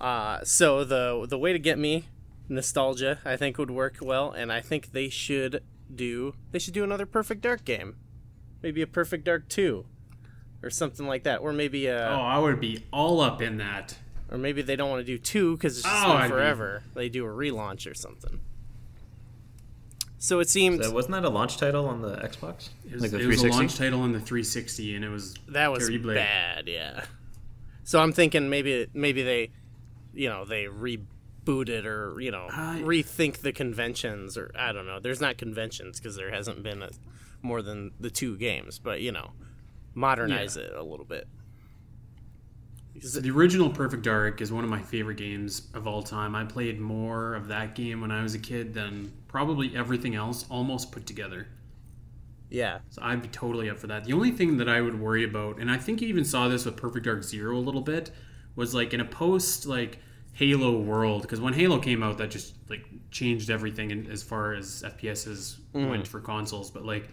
[0.00, 2.04] uh, so the the way to get me
[2.48, 5.62] nostalgia, I think would work well, and I think they should
[5.94, 7.96] do they should do another Perfect Dark game,
[8.62, 9.86] maybe a Perfect Dark two,
[10.62, 13.96] or something like that, or maybe a oh, I would be all up in that.
[14.30, 16.30] or maybe they don't want to do two because it's just Oh, been I'd be-
[16.30, 16.82] forever.
[16.94, 18.40] They do a relaunch or something.
[20.18, 22.70] So it seems So wasn't that a launch title on the Xbox?
[22.86, 25.34] It was, like the it was a launch title on the 360, and it was
[25.48, 26.14] that was terrible.
[26.14, 27.04] bad, yeah.
[27.84, 29.50] So I'm thinking maybe maybe they,
[30.14, 34.86] you know, they reboot it or you know I- rethink the conventions or I don't
[34.86, 34.98] know.
[34.98, 36.88] There's not conventions because there hasn't been a,
[37.42, 39.30] more than the two games, but you know,
[39.96, 41.26] modernize it a little bit.
[43.00, 46.34] So the original Perfect Dark is one of my favorite games of all time.
[46.34, 50.46] I played more of that game when I was a kid than probably everything else
[50.48, 51.48] almost put together.
[52.48, 54.04] Yeah, So I'd be totally up for that.
[54.04, 56.64] The only thing that I would worry about, and I think you even saw this
[56.64, 58.12] with Perfect Dark Zero a little bit,
[58.54, 59.98] was like in a post like
[60.32, 64.54] Halo world because when Halo came out, that just like changed everything in, as far
[64.54, 65.88] as FPSs mm-hmm.
[65.88, 66.70] went for consoles.
[66.70, 67.08] But like,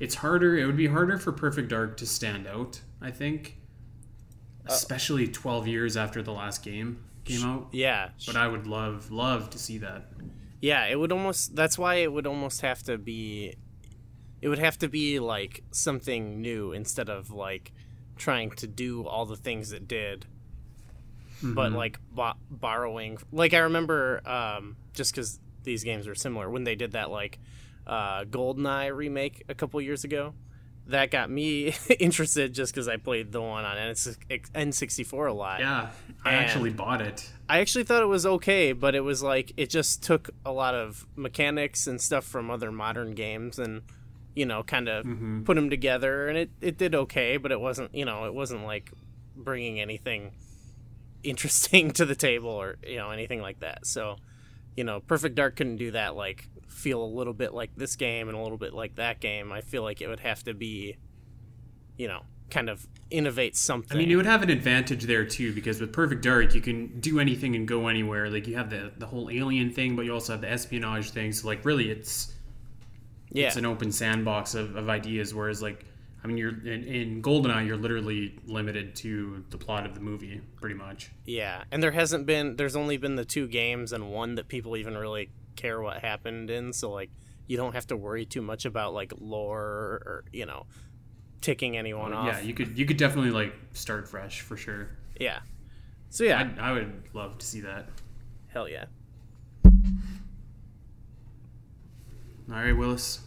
[0.00, 0.56] it's harder.
[0.58, 2.80] It would be harder for Perfect Dark to stand out.
[3.00, 3.56] I think,
[4.66, 7.68] especially 12 years after the last game came out.
[7.72, 10.10] yeah, But I would love love to see that.
[10.60, 10.86] yeah.
[10.86, 11.54] It would almost.
[11.56, 13.54] That's why it would almost have to be.
[14.42, 17.72] It would have to be like something new instead of like
[18.16, 20.24] trying to do all the things it did
[21.42, 26.64] but like bo- borrowing like i remember um just because these games are similar when
[26.64, 27.38] they did that like
[27.86, 30.34] uh goldeneye remake a couple years ago.
[30.88, 35.58] That got me interested just because i played the one on n64 a lot.
[35.60, 35.88] Yeah,
[36.24, 37.28] I And- actually bought it.
[37.48, 40.74] i actually thought it was okay but it was like it just took a lot
[40.74, 43.82] of mechanics and stuff from other modern games and
[44.36, 45.04] you know kind of
[45.44, 48.62] put them together and it, it did okay but it wasn't you know it wasn't
[48.64, 48.92] like
[49.36, 50.32] bringing anything
[51.24, 53.86] interesting to the table or you know anything like that.
[53.86, 54.16] So
[54.76, 58.28] you know perfect dark couldn't do that like feel a little bit like this game
[58.28, 60.96] and a little bit like that game, I feel like it would have to be,
[61.96, 63.96] you know, kind of innovate something.
[63.96, 67.00] I mean, it would have an advantage there too because with Perfect Dark, you can
[67.00, 68.30] do anything and go anywhere.
[68.30, 71.32] Like you have the the whole alien thing, but you also have the espionage thing.
[71.32, 72.34] So like, really, it's
[73.30, 75.34] yeah, it's an open sandbox of, of ideas.
[75.34, 75.86] Whereas like,
[76.22, 80.40] I mean, you're in, in Goldeneye, you're literally limited to the plot of the movie,
[80.60, 81.10] pretty much.
[81.24, 81.64] yeah.
[81.72, 82.56] And there hasn't been.
[82.56, 86.50] There's only been the two games and one that people even really care what happened
[86.50, 86.72] in.
[86.72, 87.10] So like,
[87.46, 90.66] you don't have to worry too much about like lore or you know,
[91.40, 92.26] ticking anyone off.
[92.26, 94.90] Yeah, you could you could definitely like start fresh for sure.
[95.18, 95.40] Yeah.
[96.10, 97.88] So yeah, I'd, I would love to see that.
[98.48, 98.84] hell yeah.
[102.48, 103.20] All right, Willis.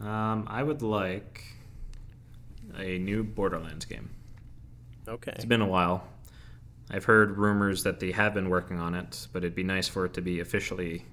[0.00, 1.44] Um, I would like
[2.76, 4.10] a new Borderlands game.
[5.06, 5.32] Okay.
[5.34, 6.06] It's been a while.
[6.90, 10.04] I've heard rumors that they have been working on it, but it'd be nice for
[10.06, 11.04] it to be officially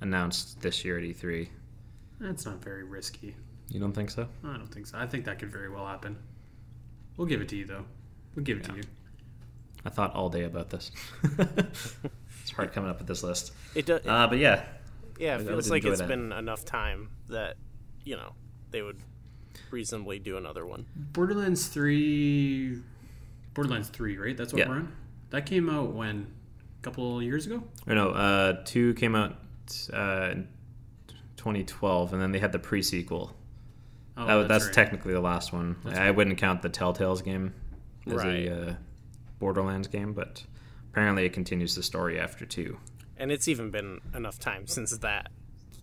[0.00, 1.48] announced this year at E3.
[2.20, 3.36] That's not very risky.
[3.70, 4.28] You don't think so?
[4.44, 4.98] I don't think so.
[4.98, 6.16] I think that could very well happen.
[7.16, 7.84] We'll give it to you though.
[8.34, 8.82] We'll give it to you.
[9.84, 10.90] I thought all day about this.
[11.38, 13.52] it's hard coming up with this list.
[13.74, 14.00] It does.
[14.06, 14.64] Uh, but yeah,
[15.18, 16.08] yeah, I it would feels like enjoy it's that.
[16.08, 17.56] been enough time that
[18.04, 18.32] you know
[18.70, 18.98] they would
[19.70, 20.86] reasonably do another one.
[21.12, 22.78] Borderlands three.
[23.58, 24.36] Borderlands three, right?
[24.36, 24.68] That's what Yeah.
[24.68, 24.92] we're on.
[25.30, 26.28] That came out when
[26.78, 27.64] a couple years ago.
[27.88, 29.36] or no, uh, two came out
[29.92, 30.48] uh, in
[31.36, 33.36] 2012, and then they had the pre-sequel.
[34.16, 34.74] Oh, That- that's right.
[34.74, 35.74] technically the last one.
[35.84, 36.10] That's I right.
[36.16, 37.52] wouldn't count the Telltales game
[38.06, 38.46] as Right.
[38.46, 38.74] a uh,
[39.40, 40.44] Borderlands game, but
[40.92, 42.78] apparently it continues the story after two.
[43.16, 45.32] And it's even been enough time since that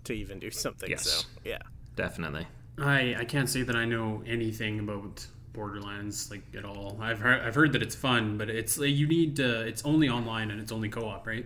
[0.06, 0.90] to even do something.
[0.90, 1.10] Yes.
[1.10, 1.60] So yeah.
[1.98, 2.48] Definitely.
[2.78, 6.98] I I can't say that I know anything about Borderlands like at all.
[7.02, 10.10] I've heard I've heard that it's fun, but it's like, you need uh, it's only
[10.10, 11.46] online and it's only co-op, right?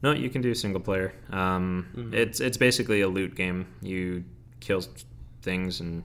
[0.00, 1.12] No, you can do single player.
[1.30, 2.14] Um, Mm-hmm.
[2.14, 3.66] It's it's basically a loot game.
[3.82, 4.24] You
[4.60, 4.82] kill
[5.42, 6.04] things and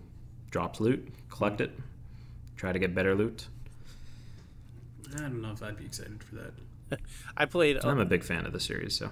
[0.52, 1.72] drops loot, collect it,
[2.58, 3.48] try to get better loot.
[5.16, 7.00] I don't know if I'd be excited for that.
[7.38, 7.78] I played.
[7.84, 9.10] I'm a big fan of the series, so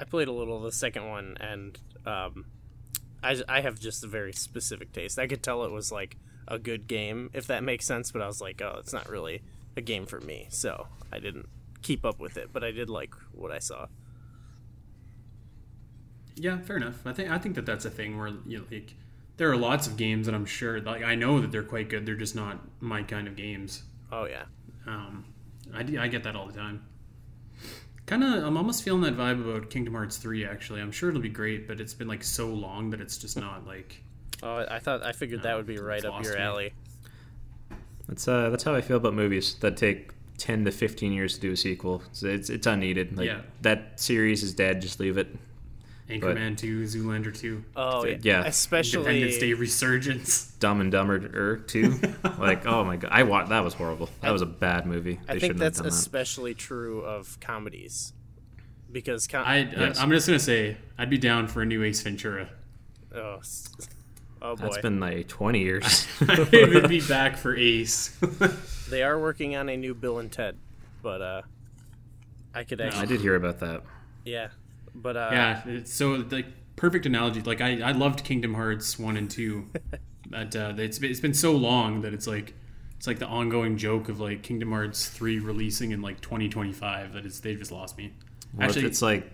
[0.00, 2.46] I played a little of the second one, and um,
[3.22, 5.18] I I have just a very specific taste.
[5.18, 6.16] I could tell it was like
[6.52, 8.12] a good game, if that makes sense.
[8.12, 9.42] But I was like, oh, it's not really
[9.76, 11.48] a game for me, so I didn't
[11.82, 12.50] keep up with it.
[12.52, 13.86] But I did like what I saw.
[16.36, 17.06] Yeah, fair enough.
[17.06, 18.94] I think I think that that's a thing where you know, like
[19.36, 22.06] there are lots of games that I'm sure like I know that they're quite good.
[22.06, 23.82] They're just not my kind of games.
[24.10, 24.44] Oh yeah,
[24.86, 25.24] Um,
[25.74, 26.84] I, I get that all the time.
[28.06, 30.80] Kind of, I'm almost feeling that vibe about Kingdom Hearts 3, actually.
[30.80, 33.66] I'm sure it'll be great, but it's been like so long that it's just not
[33.66, 34.02] like.
[34.42, 36.40] Oh I thought I figured that would be right up your me.
[36.40, 36.72] alley.
[38.08, 41.40] that's uh, that's how I feel about movies that take ten to fifteen years to
[41.40, 42.02] do a sequel.
[42.10, 43.16] It's it's, it's unneeded.
[43.16, 43.40] Like Yeah.
[43.62, 44.80] that series is dead.
[44.82, 45.34] Just leave it.
[46.10, 48.40] Anchorman 2, Zoolander 2, Oh yeah, Yeah.
[48.44, 50.46] Independence Day Resurgence.
[50.58, 51.98] Dumb and Dumber Two.
[52.38, 54.10] like oh my god, I watched that was horrible.
[54.20, 55.20] That was a bad movie.
[55.26, 55.98] They I think that's have done that.
[55.98, 58.12] especially true of comedies
[58.90, 59.98] because com- I, Yes.
[59.98, 62.50] I, I'm just going to say, I'd be down for a new Ace Ventura.
[63.14, 63.70] oh, s-
[64.42, 66.06] oh boy, That's been like twenty years.
[66.28, 68.16] I would be back for Ace.
[68.90, 70.56] they are working on a new Bill and Ted,
[71.02, 71.42] but uh,
[72.54, 73.02] I could actually.
[73.02, 73.82] I did hear about that.
[74.24, 74.48] yeah,
[74.94, 77.40] but uh, yeah, it's so like perfect analogy.
[77.40, 79.70] Like I, I loved Kingdom Hearts 1 and 2.
[80.30, 82.54] but uh, it's, been- it's been so long that it's like.
[82.96, 87.26] It's like the ongoing joke of like Kingdom Hearts 3 releasing in like 2025 that
[87.26, 88.12] it's they just lost me.
[88.52, 89.28] What Actually, if it's like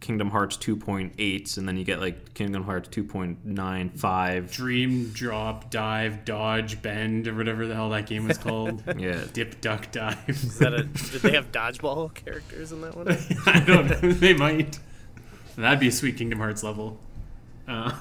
[0.00, 4.50] Kingdom Hearts 2.8, and then you get like Kingdom Hearts 2.95.
[4.52, 8.82] Dream, Drop, Dive, Dodge, Bend, or whatever the hell that game was called.
[8.98, 9.24] Yeah.
[9.32, 10.28] Dip, Duck, Dive.
[10.28, 13.08] Is that a, did they have dodgeball characters in that one?
[13.46, 14.12] I don't know.
[14.12, 14.78] They might.
[15.56, 16.98] That'd be a sweet Kingdom Hearts level.
[17.68, 17.92] Uh,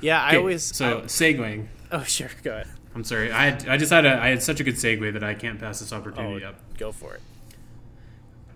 [0.00, 0.62] Yeah, I always.
[0.64, 1.66] So segueing.
[1.92, 2.68] oh sure, go ahead.
[2.94, 3.30] I'm sorry.
[3.32, 5.58] I had, I just had a I had such a good segue that I can't
[5.60, 6.56] pass this opportunity Oh, up.
[6.78, 7.20] go for it.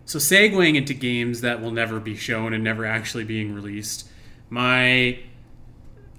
[0.04, 4.08] So segueing into games that will never be shown and never actually being released,
[4.50, 5.20] my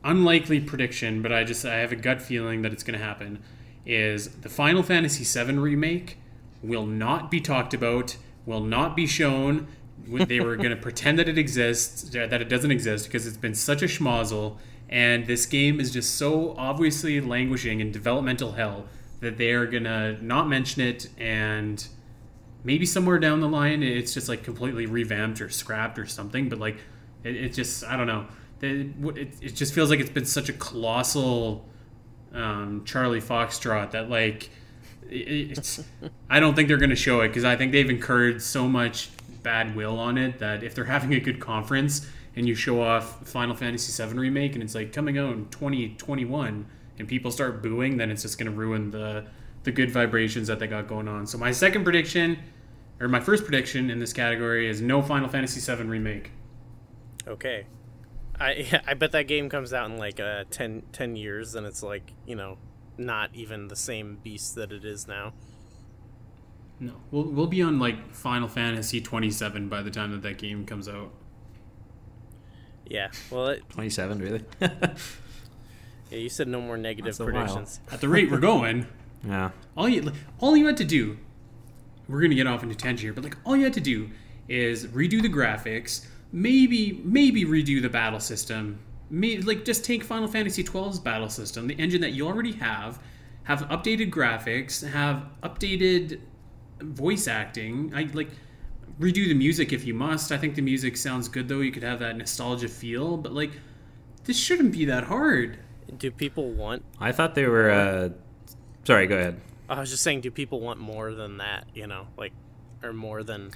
[0.03, 3.43] unlikely prediction, but I just I have a gut feeling that it's going to happen,
[3.85, 6.17] is the Final Fantasy VII remake
[6.61, 9.67] will not be talked about, will not be shown.
[10.07, 13.55] They were going to pretend that it exists, that it doesn't exist, because it's been
[13.55, 14.57] such a schmozzle,
[14.89, 18.85] and this game is just so obviously languishing in developmental hell
[19.19, 21.87] that they are going to not mention it and
[22.63, 26.59] maybe somewhere down the line it's just like completely revamped or scrapped or something but
[26.59, 26.77] like
[27.23, 28.25] it, it just i don't know.
[28.61, 31.67] It, it, it just feels like it's been such a colossal
[32.33, 34.49] um, charlie foxtrot that like
[35.09, 35.83] it, it's
[36.29, 39.09] i don't think they're going to show it because i think they've incurred so much
[39.43, 43.27] bad will on it that if they're having a good conference and you show off
[43.27, 46.65] Final Fantasy VII remake, and it's like coming out in 2021,
[46.99, 49.25] and people start booing, then it's just going to ruin the
[49.63, 51.25] the good vibrations that they got going on.
[51.25, 52.39] So my second prediction,
[52.99, 56.31] or my first prediction in this category, is no Final Fantasy VII remake.
[57.27, 57.65] Okay.
[58.39, 61.83] I I bet that game comes out in like uh, 10, 10 years, and it's
[61.83, 62.57] like you know
[62.97, 65.33] not even the same beast that it is now.
[66.79, 70.65] No, we'll we'll be on like Final Fantasy 27 by the time that that game
[70.65, 71.11] comes out.
[72.85, 73.11] Yeah.
[73.31, 74.43] Well, it, 27, really?
[74.61, 74.67] yeah,
[76.11, 77.29] you said no more negative That's while.
[77.29, 77.79] predictions.
[77.91, 78.87] At the rate we're going,
[79.27, 79.51] yeah.
[79.77, 81.17] all you all you had to do,
[82.07, 84.09] we're gonna get off into tangent here, but like all you had to do
[84.47, 90.27] is redo the graphics, maybe maybe redo the battle system, maybe like just take Final
[90.27, 93.01] Fantasy XII's battle system, the engine that you already have,
[93.43, 96.19] have updated graphics, have updated
[96.81, 97.91] voice acting.
[97.95, 98.29] I like
[98.99, 100.31] redo the music if you must.
[100.31, 101.61] I think the music sounds good though.
[101.61, 103.51] You could have that nostalgia feel, but like
[104.25, 105.59] this shouldn't be that hard.
[105.97, 106.83] Do people want?
[106.99, 107.69] I thought they were.
[107.69, 108.09] Uh...
[108.83, 109.39] Sorry, go ahead.
[109.69, 111.65] I was just saying, do people want more than that?
[111.73, 112.33] You know, like,
[112.83, 113.51] or more than,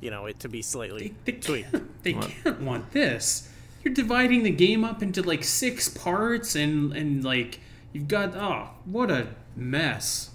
[0.00, 1.70] you know, it to be slightly They, they tweaked.
[1.72, 3.50] can't, they can't want this.
[3.84, 7.60] You're dividing the game up into like six parts, and and like
[7.92, 10.30] you've got oh, what a mess.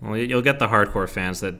[0.00, 1.54] Well, you- you'll get the hardcore fans that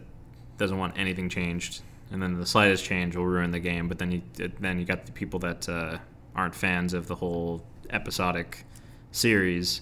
[0.56, 3.88] doesn't want anything changed, and then the slightest change will ruin the game.
[3.88, 4.22] But then you
[4.60, 5.98] then you got the people that uh,
[6.34, 8.64] aren't fans of the whole episodic
[9.12, 9.80] series.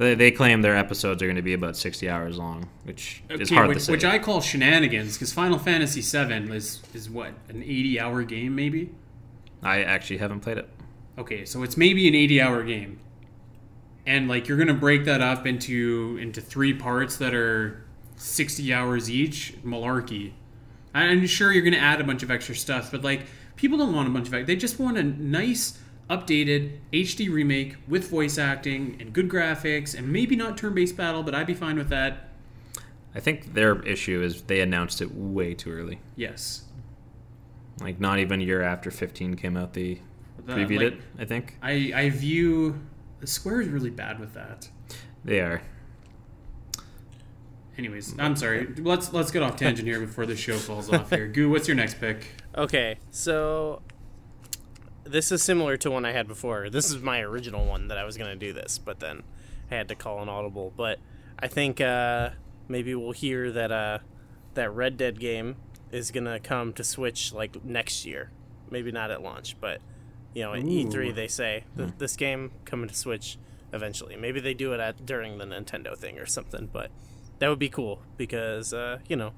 [0.00, 3.50] They, they claim their episodes are going to be about sixty hours long, which is
[3.50, 3.92] hard which, to say.
[3.92, 8.54] which I call shenanigans because Final Fantasy VII is is what an 80 hour game
[8.54, 8.94] maybe.
[9.62, 10.70] I actually haven't played it.
[11.18, 12.98] Okay, so it's maybe an 80 hour game.
[14.06, 17.84] And like you're going to break that up into into three parts that are
[18.16, 20.32] 60 hours each, malarkey.
[20.94, 23.94] I'm sure you're going to add a bunch of extra stuff, but like people don't
[23.94, 25.78] want a bunch of they just want a nice
[26.10, 31.34] updated HD remake with voice acting and good graphics and maybe not turn-based battle, but
[31.34, 32.28] I'd be fine with that.
[33.14, 36.00] I think their issue is they announced it way too early.
[36.16, 36.64] Yes.
[37.80, 40.02] Like not even a year after 15 came out, they
[40.44, 41.00] The- previewed like, it.
[41.18, 42.80] I think I I view
[43.20, 44.68] the Square is really bad with that.
[45.24, 45.62] they are.
[47.78, 48.66] Anyways, I'm sorry.
[48.78, 51.26] Let's let's get off tangent here before the show falls off here.
[51.34, 52.26] Goo, what's your next pick?
[52.56, 53.80] Okay, so
[55.10, 56.70] this is similar to one I had before.
[56.70, 59.22] This is my original one that I was going to do this, but then
[59.70, 60.72] I had to call an audible.
[60.76, 60.98] But
[61.38, 62.30] I think uh,
[62.68, 63.98] maybe we'll hear that uh,
[64.54, 65.56] that Red Dead game
[65.90, 68.30] is going to come to Switch like next year.
[68.70, 69.80] Maybe not at launch, but
[70.34, 70.66] you know, at Ooh.
[70.66, 73.36] E3 they say th- this game coming to Switch
[73.72, 74.16] eventually.
[74.16, 76.90] Maybe they do it at during the Nintendo thing or something, but
[77.40, 79.32] that would be cool because uh, you know,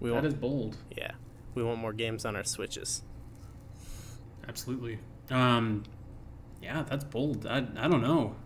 [0.00, 0.76] we That want is bold.
[0.96, 1.12] yeah,
[1.54, 3.02] we want more games on our Switches.
[4.48, 4.98] Absolutely.
[5.30, 5.84] Um,
[6.62, 7.46] yeah, that's bold.
[7.46, 8.36] I, I don't know.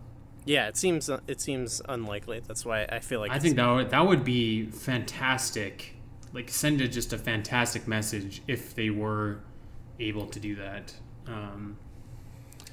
[0.45, 2.41] Yeah, it seems it seems unlikely.
[2.47, 5.95] That's why I feel like I think that would, that would be fantastic.
[6.33, 9.39] Like send it just a fantastic message if they were
[9.99, 10.93] able to do that.
[11.27, 11.77] Um,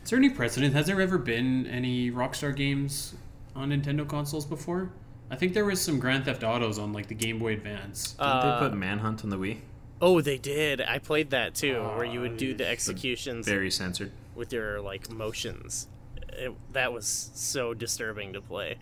[0.03, 0.73] is there any precedent?
[0.75, 3.15] Has there ever been any Rockstar games
[3.55, 4.91] on Nintendo consoles before?
[5.31, 8.13] I think there was some Grand Theft Autos on like the Game Boy Advance.
[8.13, 9.59] Didn't Uh, they put Manhunt on the Wii?
[10.01, 10.81] Oh, they did.
[10.81, 14.13] I played that too, where you would do the Oh, executions Very censored.
[14.35, 15.89] with your like motions.
[16.33, 18.77] It, that was so disturbing to play,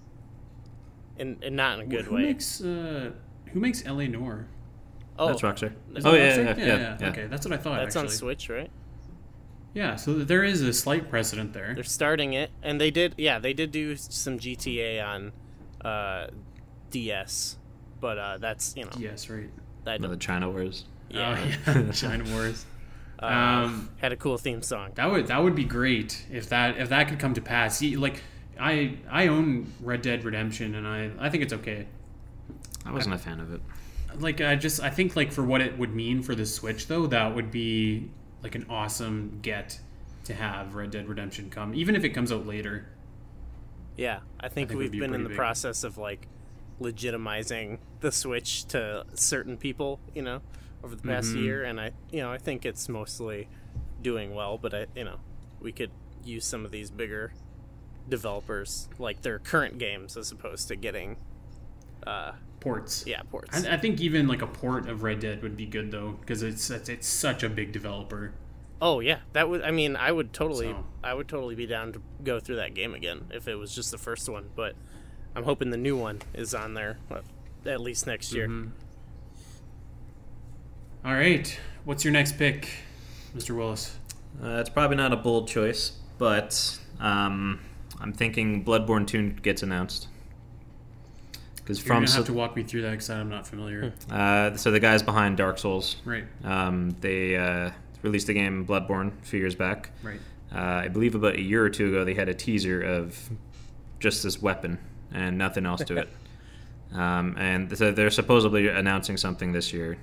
[1.18, 2.22] and, and not in a good who way.
[2.22, 3.12] Makes, uh,
[3.52, 4.08] who makes L.A.
[4.08, 4.46] Noire?
[5.18, 5.72] oh, That's Rockstar.
[5.94, 6.58] Is Oh yeah, Rockstar?
[6.58, 7.08] yeah, yeah, yeah.
[7.08, 7.76] Okay, that's what I thought.
[7.78, 8.08] that's actually.
[8.10, 8.70] on Switch, right?
[9.72, 11.72] Yeah, so there is a slight precedent there.
[11.74, 13.14] They're starting it, and they did.
[13.16, 15.32] Yeah, they did do some GTA on
[15.82, 16.28] uh,
[16.90, 17.56] DS,
[18.00, 19.48] but uh, that's you know Yes, right.
[19.84, 20.84] that No, the China Wars.
[21.10, 21.90] Yeah, Oh, yeah.
[21.92, 22.64] China Wars.
[23.22, 24.92] uh, Um, had a cool theme song.
[24.94, 27.78] That would that would be great if that if that could come to pass.
[27.78, 28.22] See, Like
[28.58, 31.86] I I own Red Dead Redemption and I I think it's okay.
[32.84, 33.60] I wasn't a fan of it.
[34.18, 37.06] Like I just I think like for what it would mean for the Switch though,
[37.08, 38.10] that would be
[38.42, 39.78] like an awesome get
[40.24, 42.86] to have Red Dead Redemption come, even if it comes out later.
[43.96, 45.36] Yeah, I think, think we've be been in the big.
[45.38, 46.26] process of like
[46.80, 50.40] legitimizing the Switch to certain people, you know,
[50.84, 51.42] over the past Mhm.
[51.42, 53.48] year, and I, you know, I think it's mostly
[54.02, 54.58] doing well.
[54.58, 55.18] But I, you know,
[55.60, 55.90] we could
[56.24, 57.32] use some of these bigger
[58.08, 61.16] developers, like their current games, as opposed to getting,
[62.06, 63.04] uh, Ports.
[63.06, 63.64] yeah, ports.
[63.66, 66.42] I, I think even like a port of Red Dead would be good though, because
[66.42, 68.32] it's it's it's such a big developer.
[68.80, 69.62] oh yeah, that would.
[69.62, 72.74] I mean, I would totally, So- I would totally be down to go through that
[72.74, 74.50] game again if it was just the first one.
[74.54, 74.74] But
[75.34, 76.98] I'm hoping the new one is on there
[77.64, 78.48] at least next year.
[78.48, 78.70] Mhm.
[81.06, 82.68] All right, what's your next pick,
[83.32, 83.56] Mr.
[83.56, 83.96] Willis?
[84.42, 87.60] Uh, it's probably not a bold choice, but um,
[88.00, 90.08] I'm thinking Bloodborne 2 gets announced.
[91.54, 93.92] Because You're from gonna so, have to walk me through that because I'm not familiar.
[94.10, 97.70] uh, so the guys behind Dark Souls, right, um, they uh,
[98.02, 99.92] released the game Bloodborne a few years back.
[100.02, 100.18] right.
[100.52, 103.30] Uh, I believe about a year or two ago, they had a teaser of
[104.00, 104.80] just this weapon
[105.12, 106.08] and nothing else to it.
[106.94, 109.98] Um, and so they're supposedly announcing something this year,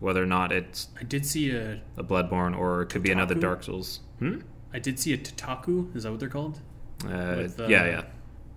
[0.00, 3.34] whether or not it's I did see a a Bloodborne or it could be another
[3.34, 4.00] Dark Souls.
[4.18, 4.40] Hmm?
[4.72, 5.94] I did see a Totaku.
[5.96, 6.60] Is that what they're called?
[7.04, 8.04] Uh, With, uh, yeah, yeah.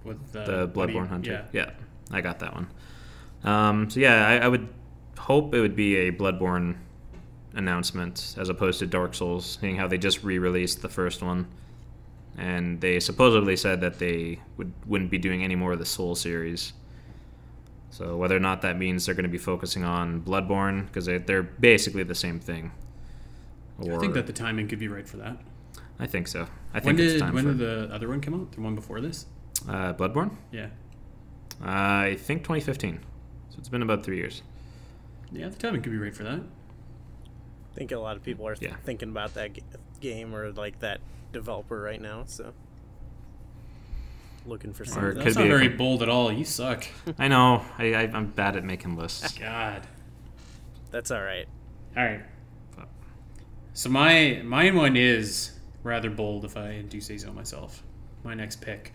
[0.03, 1.31] With the Buddy- Bloodborne Hunter.
[1.53, 1.65] Yeah.
[1.65, 1.71] Yeah.
[2.11, 2.67] I got that one.
[3.43, 4.67] Um, so yeah, I, I would
[5.17, 6.75] hope it would be a Bloodborne
[7.55, 11.47] announcement as opposed to Dark Souls, seeing how they just re-released the first one,
[12.37, 16.15] and they supposedly said that they would wouldn't be doing any more of the Soul
[16.15, 16.73] series.
[17.93, 21.19] So whether or not that means they're going to be focusing on Bloodborne because they,
[21.19, 22.71] they're basically the same thing.
[23.77, 25.37] Or, I think that the timing could be right for that.
[25.99, 26.47] I think so.
[26.73, 28.51] I When think it's did time when for did the other one come out?
[28.51, 29.27] The one before this?
[29.69, 30.31] uh, Bloodborne.
[30.51, 30.69] Yeah.
[31.61, 32.99] Uh, I think 2015.
[33.51, 34.41] So it's been about three years.
[35.31, 36.39] Yeah, the timing could be right for that.
[36.39, 38.75] I think a lot of people are Yeah.
[38.83, 39.61] thinking about that g-
[39.99, 40.99] game or like that
[41.31, 42.23] developer right now.
[42.25, 42.53] So
[44.45, 45.03] looking for Or something.
[45.11, 46.31] it That's could not be a very com- bold at all.
[46.31, 46.85] You suck.
[47.17, 47.63] I know.
[47.77, 49.37] I, I, I'm bad at making lists.
[49.37, 49.81] God.
[50.91, 51.47] That's all right.
[51.97, 52.21] All right.
[53.73, 57.81] So my my one is rather bold, if I do say so myself.
[58.23, 58.93] My next pick,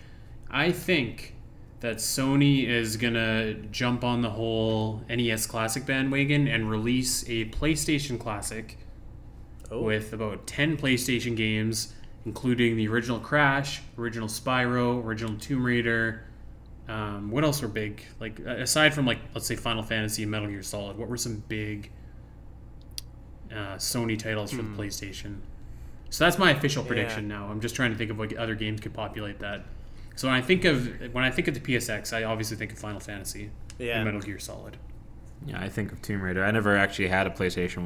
[0.51, 1.35] I think
[1.81, 8.19] that Sony is gonna jump on the whole NES Classic bandwagon and release a PlayStation
[8.19, 8.79] Classic
[9.71, 11.93] Oh, with about ten PlayStation games,
[12.25, 16.25] including the original Crash, original Spyro, original Tomb Raider.
[16.89, 18.03] Um, what else were big?
[18.21, 21.43] Like aside from like let's say Final Fantasy and Metal Gear Solid, what were some
[21.49, 21.91] big
[23.51, 25.41] uh, Sony titles for the PlayStation?
[26.11, 27.49] So that's my official prediction now.
[27.51, 29.65] I'm just trying to think of what other games could populate that.
[30.17, 32.79] So when I think of when I think of the PSX, I obviously think of
[32.79, 33.97] Final Fantasy yeah.
[33.97, 34.77] and Metal Gear Solid.
[35.47, 36.45] Yeah, I think of Tomb Raider.
[36.45, 37.85] I never actually had a PlayStation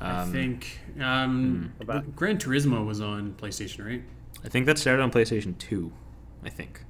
[0.00, 0.10] 1.
[0.10, 4.02] I Um, think um, About- Gran Turismo was on PlayStation, right?
[4.44, 5.92] I think that started on PlayStation 2.
[6.44, 6.84] I think.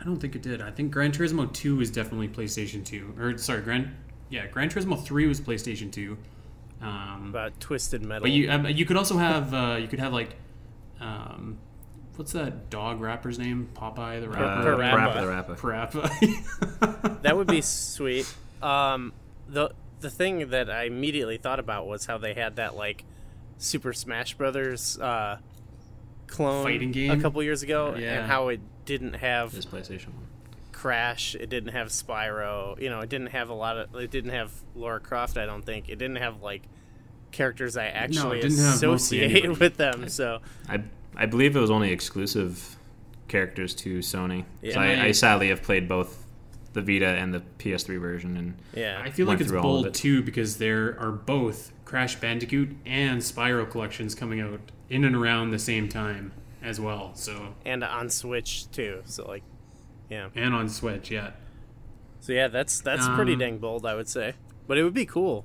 [0.00, 0.60] I don't think it did.
[0.60, 3.14] I think Gran Turismo 2 is definitely PlayStation 2.
[3.18, 3.96] Or sorry, Gran
[4.30, 6.16] yeah, Gran Turismo 3 was PlayStation 2.
[6.80, 8.22] Um, About Twisted Metal.
[8.22, 10.36] but you um, you could also have uh, you could have like
[11.00, 11.58] um,
[12.16, 13.68] what's that dog rapper's name?
[13.74, 14.76] Popeye the Uh, rapper.
[14.76, 15.12] Parappa.
[15.14, 15.20] Parappa
[15.56, 16.00] the Rapper.
[16.06, 17.22] Parappa.
[17.22, 18.32] that would be sweet.
[18.62, 19.12] Um,
[19.48, 19.70] the
[20.00, 23.04] the thing that I immediately thought about was how they had that like
[23.58, 25.38] Super Smash Brothers uh,
[26.26, 27.10] clone Fighting game?
[27.10, 28.20] a couple years ago, Yeah.
[28.20, 30.14] and how it didn't have This PlayStation 1.
[30.72, 34.30] Crash, it didn't have Spyro, you know, it didn't have a lot of, it didn't
[34.30, 35.36] have Laura Croft.
[35.36, 36.62] I don't think it didn't have like
[37.32, 40.08] characters I actually didn't have mostly associate with them.
[40.08, 40.38] So
[40.68, 40.82] I,
[41.16, 42.76] I believe it was only exclusive
[43.26, 44.44] characters to Sony.
[44.62, 44.80] Yeah.
[44.80, 46.24] I, I sadly have played both
[46.80, 49.82] the Vita and the PS3 version, and yeah, I feel like it's through all of
[49.82, 49.94] bold it.
[49.94, 55.50] too because there are both Crash Bandicoot and Spyro collections coming out in and around
[55.50, 57.12] the same time as well.
[57.14, 59.02] So and on Switch too.
[59.06, 59.42] So like,
[60.08, 60.28] yeah.
[60.34, 61.30] and on Switch, yeah.
[62.20, 64.34] So yeah, that's that's pretty Um, dang bold, I would say.
[64.66, 65.44] But it would be cool.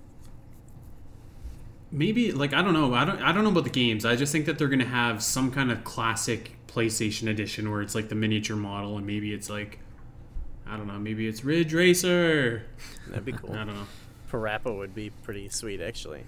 [1.91, 2.93] maybe like I don't know.
[2.93, 4.05] I don't I don't know about the games.
[4.05, 7.95] I just think that they're gonna have some kind of classic PlayStation edition where it's
[7.95, 9.79] like the miniature model and maybe it's like
[10.67, 12.65] I don't know, maybe it's Ridge Racer.
[13.09, 13.51] That'd be cool.
[13.53, 13.87] I don't know.
[14.31, 16.23] Parappa would be pretty sweet, actually.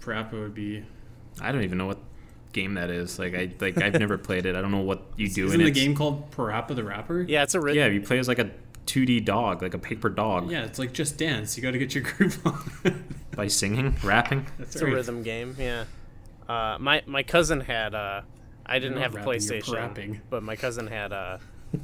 [0.00, 0.82] Parappa would be
[1.40, 1.98] I don't even know what
[2.52, 3.18] game that is.
[3.18, 4.56] Like I like I've never played it.
[4.56, 5.74] I don't know what you do Isn't in the it.
[5.74, 7.22] game called Parappa the Rapper?
[7.22, 8.50] Yeah, it's a ri- Yeah, you play as like a
[8.86, 11.56] 2D dog, like a paper dog, Yeah, it's like just dance.
[11.56, 13.04] You got to get your groove on.
[13.32, 14.46] by singing, rapping.
[14.58, 15.54] That's it's a rhythm game.
[15.58, 15.84] Yeah.
[16.48, 17.94] Uh, my my cousin had.
[17.94, 18.22] Uh,
[18.64, 21.38] I didn't have not a PlayStation, but my cousin had uh,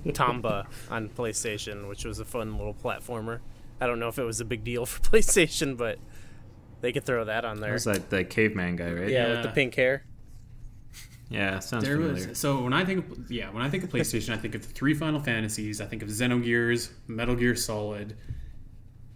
[0.07, 3.41] Tomba on PlayStation, which was a fun little platformer.
[3.81, 5.99] I don't know if it was a big deal for PlayStation, but
[6.81, 7.73] they could throw that on there.
[7.73, 9.09] That's that the caveman guy, right?
[9.09, 10.05] yeah, with the pink hair.
[11.31, 12.29] Yeah, sounds There familiar.
[12.29, 14.67] was so when I think of, yeah when I think of PlayStation I think of
[14.67, 18.19] the three Final Fantasies I think of Xenogears Metal Gear Solid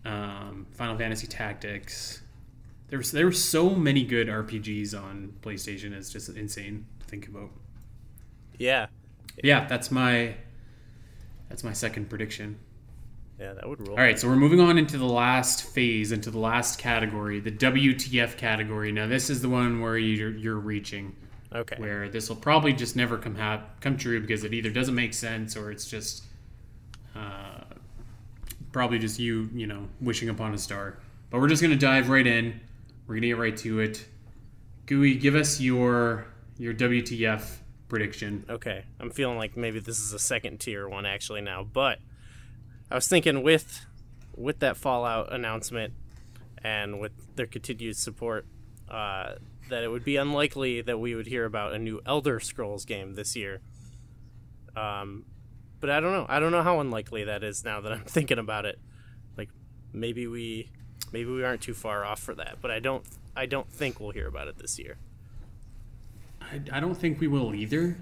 [0.07, 2.23] um, Final Fantasy Tactics
[2.89, 7.29] there was there were so many good RPGs on PlayStation it's just insane to think
[7.29, 7.51] about
[8.59, 8.87] Yeah.
[9.45, 10.37] yeah that's my
[11.49, 12.59] that's my second prediction
[13.41, 13.91] Yeah, that would rule.
[13.97, 17.53] all right so we're moving on into the last phase into the last category the
[17.53, 21.15] WTF category now this is the one where you're, you're reaching
[21.55, 21.77] Okay.
[21.79, 25.15] where this will probably just never come hap- come true because it either doesn't make
[25.15, 26.25] sense or it's just
[27.15, 27.61] uh,
[28.73, 30.99] probably just you you know wishing upon a star.
[31.31, 32.61] But we're just gonna dive right in.
[33.07, 34.05] We're gonna get right to it.
[34.87, 36.27] Gooey, give us your
[36.59, 37.57] your WTF
[37.89, 38.45] prediction.
[38.49, 41.99] Okay, I'm feeling like maybe this is a second tier one actually now, but
[42.91, 43.87] I was thinking with
[44.37, 45.95] with that Fallout announcement
[46.63, 48.47] and with their continued support,
[48.91, 49.35] uh,
[49.71, 53.15] that it would be unlikely that we would hear about a new Elder Scrolls game
[53.15, 53.61] this year.
[54.77, 55.25] Um,
[55.81, 56.27] but I don't know.
[56.29, 58.79] I don't know how unlikely that is now that I'm thinking about it.
[59.37, 59.51] Like
[59.93, 60.71] maybe we
[61.13, 64.11] maybe we aren't too far off for that, but I don't I don't think we'll
[64.11, 64.97] hear about it this year.
[66.53, 67.97] I, I don't think we will either.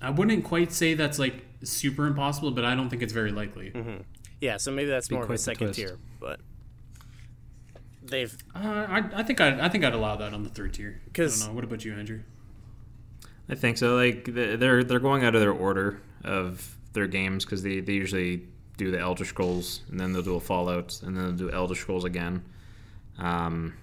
[0.00, 3.72] I wouldn't quite say that's like super impossible, but I don't think it's very likely.
[4.40, 5.80] Yeah, so maybe that's more of a second twist.
[5.80, 6.40] tier, but
[8.02, 11.00] they've Uh, I, I think I I think I'd allow that on the third tier.
[11.06, 11.54] I 'Cause- don't know.
[11.54, 12.20] What about you, Andrew?
[13.48, 13.96] I think so.
[13.96, 18.44] Like they're they're going out of their order of their games because they, they usually
[18.76, 21.74] do the Elder Scrolls and then they'll do a Fallout and then they'll do Elder
[21.74, 22.42] Scrolls again.
[23.18, 23.74] Um,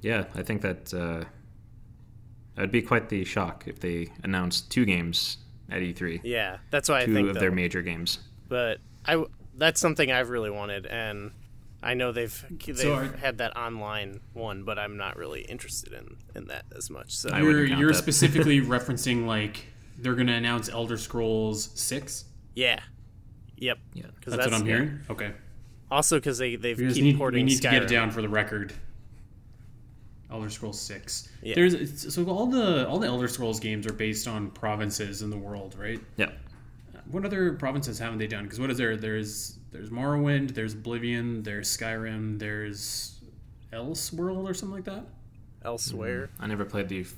[0.00, 1.24] yeah, I think that uh,
[2.54, 5.38] that'd be quite the shock if they announced two games
[5.70, 7.40] at E3, yeah, that's why I think two think of though.
[7.40, 8.18] their major games.
[8.48, 11.32] but I w- that's something I've really wanted, and
[11.82, 15.92] I know they've they've So are- had that online one, but I'm not really interested
[15.92, 17.14] in in that as much.
[17.16, 17.94] So I You're you're that.
[17.98, 19.66] specifically referencing like
[19.98, 22.24] they're going to announce Elder Scrolls Six.
[22.54, 22.80] yeah,
[23.56, 24.74] yep, Yeah, 'Cause That's, what I'm yeah.
[24.74, 25.00] hearing.
[25.10, 25.32] Okay.
[25.90, 28.22] Also, because they they've We keep need, porting we need to get it down for
[28.22, 28.72] the record.
[30.32, 31.28] Elder Scrolls Six.
[31.42, 31.54] Yeah.
[31.54, 35.36] There's so all the all the Elder Scrolls games are based on provinces in the
[35.38, 36.00] world, right?
[36.16, 36.26] yeah.
[36.94, 38.44] Uh, what other provinces haven't they done?
[38.44, 38.96] Because what is there?
[38.96, 43.20] There's there's Morrowind, there's Oblivion, there's Skyrim, there's
[43.72, 45.04] Elseworld or something like that.
[45.64, 46.24] Elsweyr.
[46.24, 47.14] Mm, I never played the f-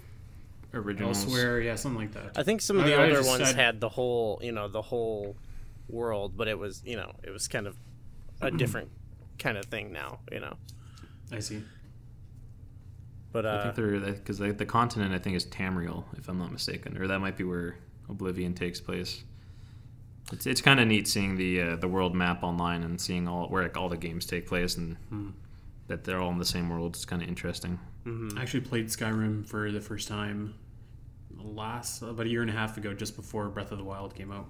[0.74, 1.24] originals.
[1.24, 2.38] Elsweyr, yeah, something like that.
[2.38, 4.52] I think some of the I- I older just- ones I- had the whole, you
[4.52, 5.36] know, the whole
[5.88, 7.76] world, but it was, you know, it was kind of
[8.40, 8.90] a different
[9.38, 10.56] kind of thing now, you know.
[11.32, 11.62] I see.
[13.35, 16.39] But I uh, think they're because the, the continent I think is Tamriel, if I'm
[16.39, 17.76] not mistaken, or that might be where
[18.09, 19.24] Oblivion takes place.
[20.32, 23.49] It's, it's kind of neat seeing the uh, the world map online and seeing all
[23.49, 24.97] where like, all the games take place and
[25.89, 26.95] that they're all in the same world.
[26.95, 27.80] It's kind of interesting.
[28.07, 30.55] I actually played Skyrim for the first time
[31.37, 34.30] last about a year and a half ago, just before Breath of the Wild came
[34.30, 34.49] out.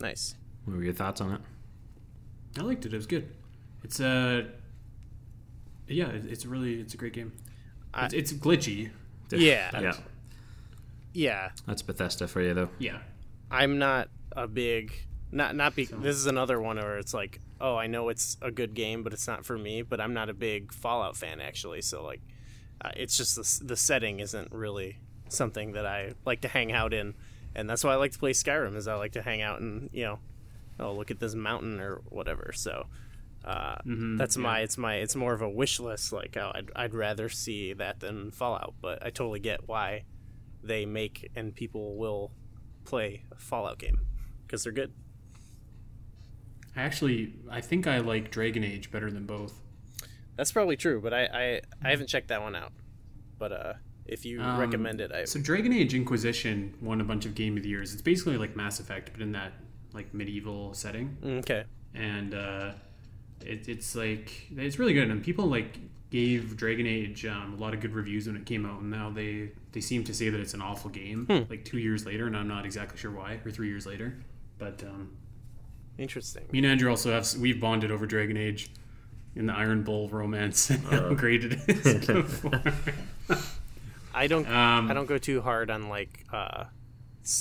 [0.00, 0.34] nice.
[0.64, 1.40] What were your thoughts on it?
[2.58, 2.94] I liked it.
[2.94, 3.28] It was good.
[3.82, 4.46] It's a
[5.86, 6.08] yeah.
[6.08, 7.30] It's a really it's a great game.
[7.94, 8.90] I- It's, it's glitchy.
[9.32, 9.70] Yeah.
[9.80, 9.94] yeah,
[11.12, 12.68] Yeah, that's Bethesda for you though.
[12.78, 12.98] Yeah.
[13.50, 14.92] I'm not a big
[15.32, 18.50] not not be this is another one where it's like oh I know it's a
[18.50, 21.82] good game but it's not for me but I'm not a big Fallout fan actually
[21.82, 22.20] so like
[22.80, 26.92] uh, it's just the, the setting isn't really something that I like to hang out
[26.92, 27.14] in
[27.54, 29.88] and that's why I like to play Skyrim is I like to hang out and
[29.92, 30.18] you know
[30.80, 32.86] oh look at this mountain or whatever so
[33.44, 33.76] uh,
[34.16, 37.28] that's my it's my it's more of a wish list like oh I'd, I'd rather
[37.28, 40.04] see that than Fallout but I totally get why
[40.62, 42.32] they make and people will
[42.84, 44.00] play a Fallout game
[44.46, 44.92] because they're good.
[46.76, 49.60] I actually I think I like Dragon Age better than both.
[50.36, 52.72] That's probably true, but I I, I haven't checked that one out.
[53.38, 53.72] But uh,
[54.06, 57.56] if you Um, recommend it, I So Dragon Age Inquisition won a bunch of Game
[57.56, 57.92] of the Years.
[57.92, 59.52] It's basically like Mass Effect, but in that
[59.92, 61.16] like medieval setting.
[61.22, 61.64] Mm, okay.
[61.94, 62.72] and uh,
[63.44, 65.10] it, it's like it's really good.
[65.10, 65.78] And people like
[66.10, 69.10] gave Dragon Age um, a lot of good reviews when it came out, and now
[69.10, 71.26] they they seem to say that it's an awful game.
[71.50, 74.14] Like two years later, and I'm not exactly sure why, or three years later.
[74.58, 75.16] But um,
[75.98, 76.44] Interesting.
[76.52, 78.70] me and Andrew also have we've bonded over Dragon Age
[79.36, 82.48] in the Iron Bull romance and how great it is.
[84.14, 86.64] I don't Um, I don't go too hard on like uh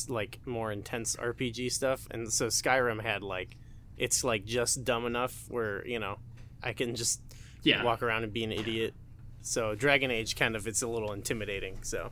[0.07, 3.57] like more intense RPG stuff, and so Skyrim had like
[3.97, 6.17] it's like just dumb enough where you know
[6.61, 7.21] I can just
[7.63, 8.93] yeah, walk around and be an idiot.
[9.41, 11.79] So Dragon Age kind of it's a little intimidating.
[11.83, 12.11] So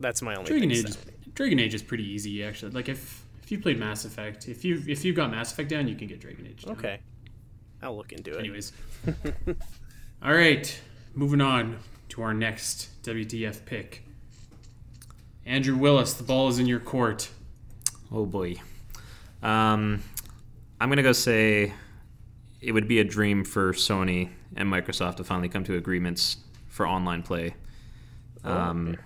[0.00, 0.84] that's my only Dragon thing Age.
[0.86, 0.98] Is.
[1.34, 2.72] Dragon Age is pretty easy actually.
[2.72, 5.88] Like if if you played Mass Effect, if you if you've got Mass Effect down,
[5.88, 6.64] you can get Dragon Age.
[6.64, 6.76] Down.
[6.76, 7.00] Okay,
[7.82, 8.38] I'll look into it.
[8.38, 8.72] Anyways.
[10.22, 10.80] All right,
[11.14, 11.78] moving on
[12.08, 14.02] to our next WTF pick.
[15.44, 17.28] Andrew Willis, the ball is in your court.
[18.10, 18.54] Oh boy.
[19.42, 20.02] Um,
[20.80, 21.72] I'm gonna go say
[22.60, 26.86] it would be a dream for Sony and Microsoft to finally come to agreements for
[26.86, 27.54] online play.
[28.42, 28.96] Um,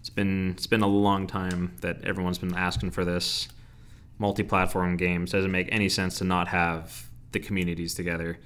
[0.00, 3.48] it's been it's been a long time that everyone's been asking for this.
[4.18, 8.38] Multi-platform games doesn't make any sense to not have the communities together.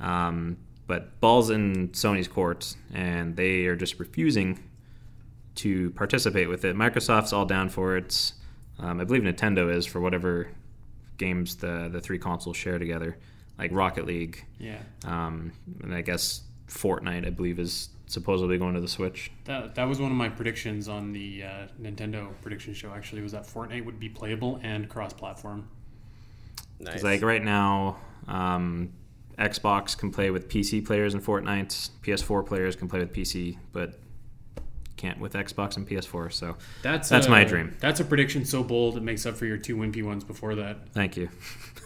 [0.00, 4.58] Um, but balls in Sony's court, and they are just refusing
[5.56, 6.76] to participate with it.
[6.76, 8.32] Microsoft's all down for it.
[8.78, 10.48] Um, I believe Nintendo is for whatever
[11.16, 13.18] games the the three consoles share together,
[13.58, 14.44] like Rocket League.
[14.58, 14.78] Yeah.
[15.04, 15.52] Um,
[15.82, 19.30] and I guess Fortnite, I believe, is supposedly going to the Switch.
[19.44, 21.48] That, that was one of my predictions on the uh,
[21.80, 22.92] Nintendo prediction show.
[22.92, 25.68] Actually, was that Fortnite would be playable and cross-platform.
[26.80, 27.02] Nice.
[27.02, 27.98] Like right now,
[28.28, 28.92] um,
[29.38, 31.90] Xbox can play with PC players in Fortnite.
[32.02, 33.98] PS4 players can play with PC, but
[35.04, 36.32] can't with Xbox and PS4.
[36.32, 37.76] So That's That's a- my dream.
[37.80, 40.88] That's a prediction so bold it makes up for your two wimpy ones before that.
[40.92, 41.28] thank you.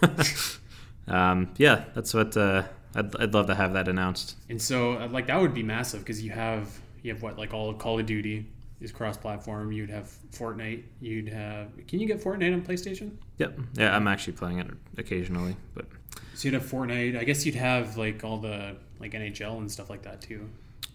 [1.08, 2.64] um, yeah, that's what uh,
[2.94, 4.36] I'd, I'd love to have that announced.
[4.48, 7.54] And so, uh, like, that would be massive because you have you have what like
[7.54, 8.46] all of Call of Duty
[8.80, 9.72] is cross-platform.
[9.72, 10.82] You'd have Fortnite.
[11.00, 11.68] You'd have.
[11.86, 13.12] Can you get Fortnite on PlayStation?
[13.38, 13.58] Yep.
[13.74, 15.86] Yeah, I'm actually playing it occasionally, but
[16.34, 17.18] So you'd have Fortnite.
[17.18, 20.48] I guess you'd have like all the like NHL and stuff like that too.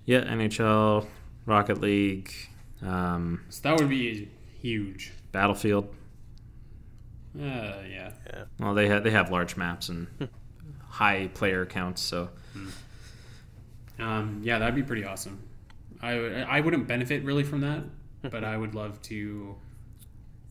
[0.05, 1.07] yeah, NHL,
[1.45, 2.33] Rocket League,
[2.81, 4.29] um, So that would be
[4.61, 5.11] huge.
[5.31, 5.93] Battlefield.
[7.37, 8.11] Uh, yeah.
[8.27, 8.43] yeah.
[8.59, 10.07] Well, they have they have large maps and
[10.87, 12.29] high player counts, so
[13.99, 15.39] Um, yeah, that'd be pretty awesome.
[16.01, 17.83] I would- I wouldn't benefit really from that,
[18.31, 19.55] but I would love to.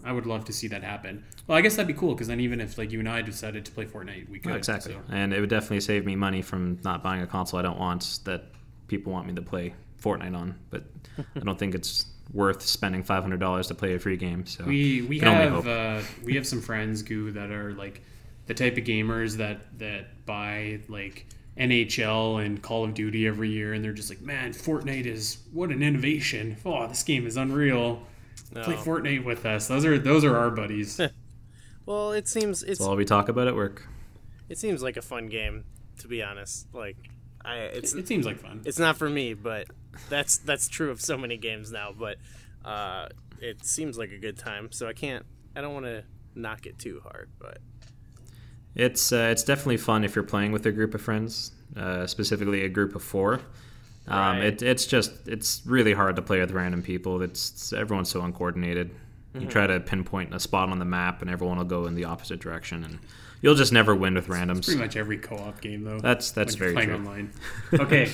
[0.05, 1.23] I would love to see that happen.
[1.47, 3.65] Well, I guess that'd be cool because then even if like you and I decided
[3.67, 4.51] to play Fortnite, we could.
[4.51, 4.95] Yeah, exactly.
[4.95, 5.01] so.
[5.15, 8.19] And it would definitely save me money from not buying a console I don't want
[8.25, 8.47] that
[8.89, 10.59] people want me to play Fortnite on.
[10.71, 10.85] But
[11.37, 14.47] I don't think it's worth spending five hundred dollars to play a free game.
[14.47, 15.67] So We we can only have hope.
[15.67, 18.03] uh, we have some friends Goo that are like
[18.47, 21.27] the type of gamers that that buy like
[21.59, 25.71] NHL and Call of Duty every year, and they're just like, man, Fortnite is what
[25.71, 26.57] an innovation!
[26.65, 28.03] Oh, this game is unreal.
[28.55, 29.69] Play Fortnite with us.
[29.69, 31.01] Those are those are our buddies.
[31.85, 33.89] Well, it seems it's that's all we talk about at work.
[34.49, 35.65] it seems like a fun game
[35.99, 36.69] to be honest.
[36.73, 36.97] Like
[37.45, 38.63] I it's it seems like fun.
[38.65, 39.67] it's not for me, but
[40.09, 41.93] that's that's true of so many games now.
[41.99, 42.17] But
[42.65, 43.09] uh,
[43.41, 45.25] it seems like a good time, so I can't.
[45.57, 47.59] I don't want to knock it too hard, but
[48.75, 52.65] It's uh, it's definitely fun if you're playing with a group of friends, uh, specifically
[52.65, 53.41] a group of four.
[54.09, 54.45] Um, Right.
[54.45, 57.21] it, it's just it's really hard to play with random people.
[57.23, 58.91] It's, it's- everyone's so uncoordinated.
[59.39, 62.05] You try to pinpoint a spot on the map, and everyone will go in the
[62.05, 62.99] opposite direction, and
[63.43, 64.65] you'll just never win with randoms.
[64.65, 66.01] Pretty much every co-op game though.
[66.01, 67.11] That's that's when you're very playing true.
[67.11, 67.33] online.
[67.81, 68.11] Okay,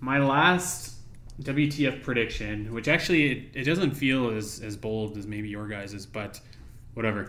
[0.00, 0.96] my last
[1.40, 6.06] WTF prediction, which actually it, it doesn't feel as as bold as maybe your guys's,
[6.06, 6.40] but
[6.94, 7.28] whatever.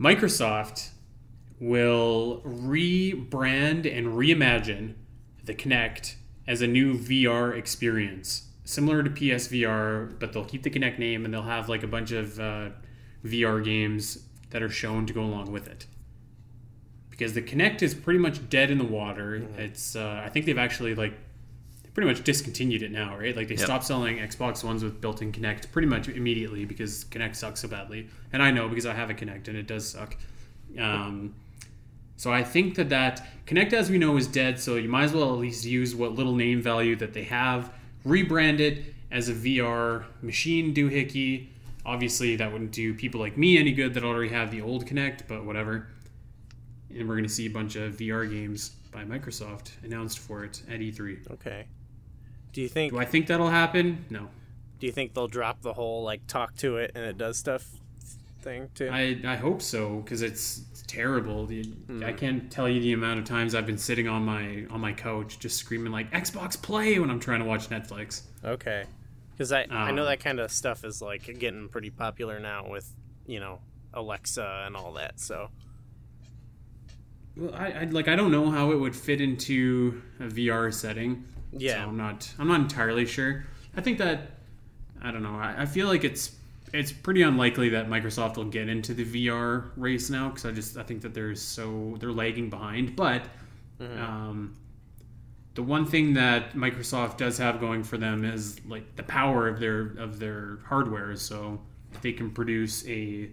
[0.00, 0.90] Microsoft
[1.58, 4.94] will rebrand and reimagine
[5.44, 10.98] the Kinect as a new VR experience, similar to PSVR, but they'll keep the Kinect
[10.98, 12.68] name and they'll have like a bunch of uh,
[13.24, 14.18] VR games
[14.50, 15.86] that are shown to go along with it
[17.16, 19.42] because the Kinect is pretty much dead in the water.
[19.56, 21.14] It's uh, I think they've actually like
[21.94, 23.34] pretty much discontinued it now, right?
[23.34, 23.64] Like they Yep.
[23.64, 28.08] stopped selling Xbox Ones with built-in Kinect pretty much immediately because Kinect sucks so badly,
[28.32, 30.14] and I know because I have a Kinect and it does suck.
[30.78, 31.34] Um,
[32.18, 34.58] so I think that that Kinect, as we know, is dead.
[34.60, 37.72] So you might as well at least use what little name value that they have,
[38.06, 41.46] rebrand it as a VR machine doohickey.
[41.86, 45.20] Obviously, that wouldn't do people like me any good that already have the old Kinect,
[45.28, 45.86] but whatever
[46.90, 50.62] and we're going to see a bunch of VR games by Microsoft announced for it
[50.70, 51.30] at E3.
[51.32, 51.66] okay.
[52.52, 54.04] Do you think Do I think that'll happen?
[54.10, 54.28] No.
[54.80, 57.66] do you think they'll drop the whole like talk to it and it does stuff
[58.40, 58.88] thing too?
[58.90, 61.44] I, I hope so because it's terrible.
[61.46, 61.64] The,
[62.04, 64.92] I can't tell you the amount of times I've been sitting on my on my
[64.92, 68.22] couch just screaming like Xbox Play when I'm trying to watch Netflix.
[68.44, 68.84] Okay.
[69.32, 72.70] Because I, I know Um, that kind of stuff is like getting pretty popular now
[72.70, 72.90] with,
[73.26, 73.60] you know,
[73.92, 75.20] Alexa and all that.
[75.20, 75.50] So,
[77.36, 81.24] Well, I, I like I don't know how it would fit into a VR setting.
[81.52, 81.74] Yeah.
[81.74, 83.44] so I'm not I'm not entirely sure.
[83.76, 84.30] I think that
[85.02, 85.36] I don't know.
[85.36, 86.34] I, I feel like it's
[86.72, 90.76] it's pretty unlikely that Microsoft will get into the VR race now because I just
[90.76, 92.96] I think that they're so they're lagging behind.
[92.96, 93.22] But
[93.80, 94.56] um,
[95.54, 99.60] the one thing that Microsoft does have going for them is like the power of
[99.60, 101.14] their of their hardware.
[101.16, 101.60] So
[102.02, 103.30] they can produce a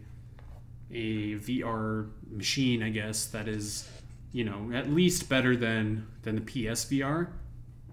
[0.94, 3.90] a VR machine, I guess, that is,
[4.32, 7.28] you know, at least better than than the PSVR.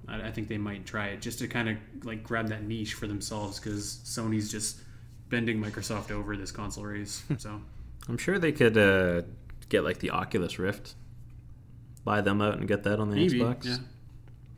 [0.09, 2.95] I, I think they might try it just to kind of like grab that niche
[2.95, 4.81] for themselves because Sony's just
[5.29, 7.23] bending Microsoft over this console race.
[7.39, 7.61] So
[8.09, 9.23] I'm sure they could uh,
[9.69, 10.95] get like the Oculus Rift,
[12.05, 13.65] buy them out and get that on the maybe, Xbox.
[13.67, 13.77] yeah.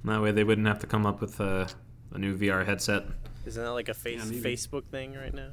[0.05, 1.67] That way they wouldn't have to come up with uh,
[2.13, 3.05] a new VR headset.
[3.47, 4.43] isn't that like a face, maybe.
[4.43, 5.51] Facebook thing right now?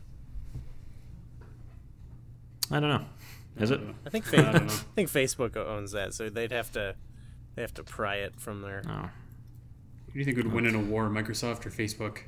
[2.72, 3.06] I don't know.
[3.60, 3.82] Is it?
[4.06, 4.74] I think I fa- don't know.
[4.74, 6.96] I think Facebook owns that, so they'd have to
[7.56, 8.84] they have to pry it from their.
[8.88, 9.10] Oh.
[10.08, 12.20] Who do you think would win in a war, Microsoft or Facebook?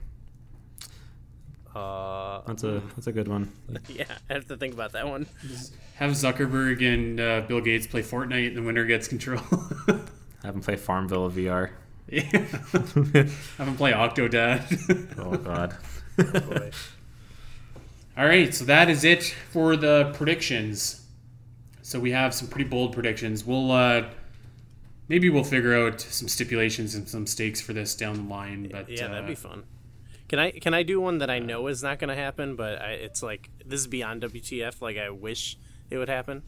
[1.73, 3.49] Uh, That's a that's a good one.
[3.87, 5.25] yeah, I have to think about that one.
[5.95, 9.39] Have Zuckerberg and uh, Bill Gates play Fortnite, and the winner gets control.
[10.43, 11.69] Have them play Farmville VR.
[12.11, 15.17] Have him play Octodad.
[15.17, 15.77] Oh God.
[16.17, 16.71] Boy.
[18.21, 21.07] All right, so that is it for the predictions.
[21.81, 23.43] So we have some pretty bold predictions.
[23.43, 24.09] We'll uh,
[25.07, 28.69] maybe we'll figure out some stipulations and some stakes for this down the line.
[28.71, 29.63] But yeah, that'd uh, be fun.
[30.27, 32.79] Can I can I do one that I know is not going to happen, but
[32.79, 34.83] I, it's like this is beyond WTF.
[34.83, 35.57] Like I wish
[35.89, 36.43] it would happen.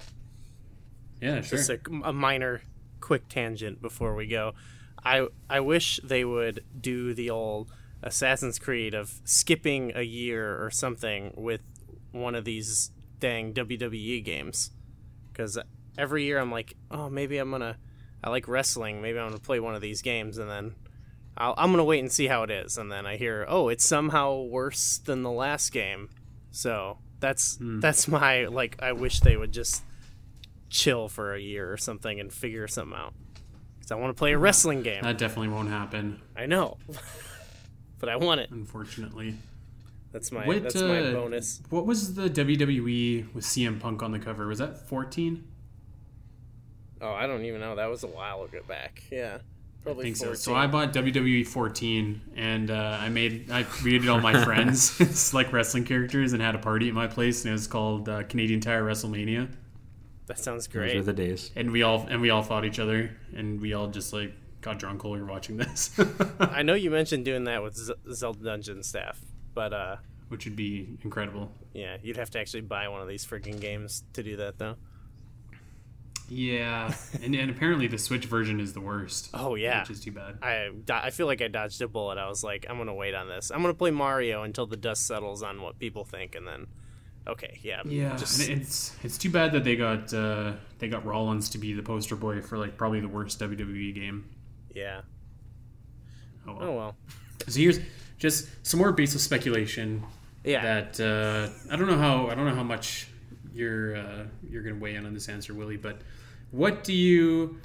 [1.20, 1.58] yeah, sure.
[1.58, 2.62] Just a, a minor,
[3.00, 4.54] quick tangent before we go.
[5.04, 7.72] I I wish they would do the old
[8.04, 11.62] Assassin's Creed of skipping a year or something with
[12.12, 14.72] one of these dang WWE games,
[15.32, 15.58] because
[15.98, 17.78] every year I'm like, oh, maybe I'm gonna.
[18.24, 19.02] I like wrestling.
[19.02, 20.76] Maybe I'm gonna play one of these games, and then
[21.38, 22.78] I'll, I'm gonna wait and see how it is.
[22.78, 26.10] And then I hear, oh, it's somehow worse than the last game.
[26.52, 27.80] So that's hmm.
[27.80, 28.82] that's my like.
[28.82, 29.84] I wish they would just
[30.70, 33.14] chill for a year or something and figure something out.
[33.78, 35.04] Because I want to play a wrestling game.
[35.04, 36.78] that definitely won't happen, I know,
[38.04, 38.52] but I want it.
[38.52, 39.36] unfortunately.
[40.12, 41.62] That's my What, that's my uh, bonus.
[41.70, 44.46] What was the WWE with CM Punk on the cover?
[44.46, 45.42] Was that 14?
[47.00, 47.78] Oh, I don't even know.
[47.78, 49.04] That was a while ago back.
[49.10, 50.26] Yeah, I probably think so.
[50.26, 50.36] 14.
[50.36, 55.34] So I bought WWE 14, and uh, I made I created all my friends it's
[55.34, 58.24] like wrestling characters, and had a party at my place, and it was called uh,
[58.24, 59.50] Canadian Tire WrestleMania.
[60.28, 60.88] that sounds great.
[60.88, 61.00] Those great.
[61.00, 61.52] are the days.
[61.56, 64.34] and we all and we all fought each other, and we all just like
[64.64, 66.00] got drunk while were watching this,
[66.40, 69.20] I know you mentioned doing that with Z- Zelda Dungeon staff,
[69.54, 69.98] but uh,
[70.30, 71.52] which would be incredible.
[71.74, 74.76] yeah, you'd have to actually buy one of these freaking games to do that, though.
[76.30, 79.30] Yeah, and, and apparently the Switch version is the worst.
[79.34, 80.38] Oh yeah, which is too bad.
[80.42, 82.18] I I feel like I dodged a bullet.
[82.18, 83.52] I was like, I'm gonna wait on this.
[83.52, 86.68] I'm gonna play Mario until the dust settles on what people think, and then,
[87.28, 91.06] okay, yeah, Yeah, just and it's it's too bad that they got uh, they got
[91.06, 94.30] Rollins to be the poster boy for like probably the worst WWE game.
[94.74, 95.02] Yeah.
[96.48, 96.64] Oh, well.
[96.64, 96.96] Oh well,
[97.48, 97.80] So here's
[98.18, 100.04] just some more baseless speculation
[100.44, 100.62] yeah.
[100.62, 103.08] that uh, I don't know how I don't know how much
[103.54, 105.78] you're uh, you're gonna weigh in on this answer, Willie.
[105.78, 106.02] But
[106.52, 107.60] what do you,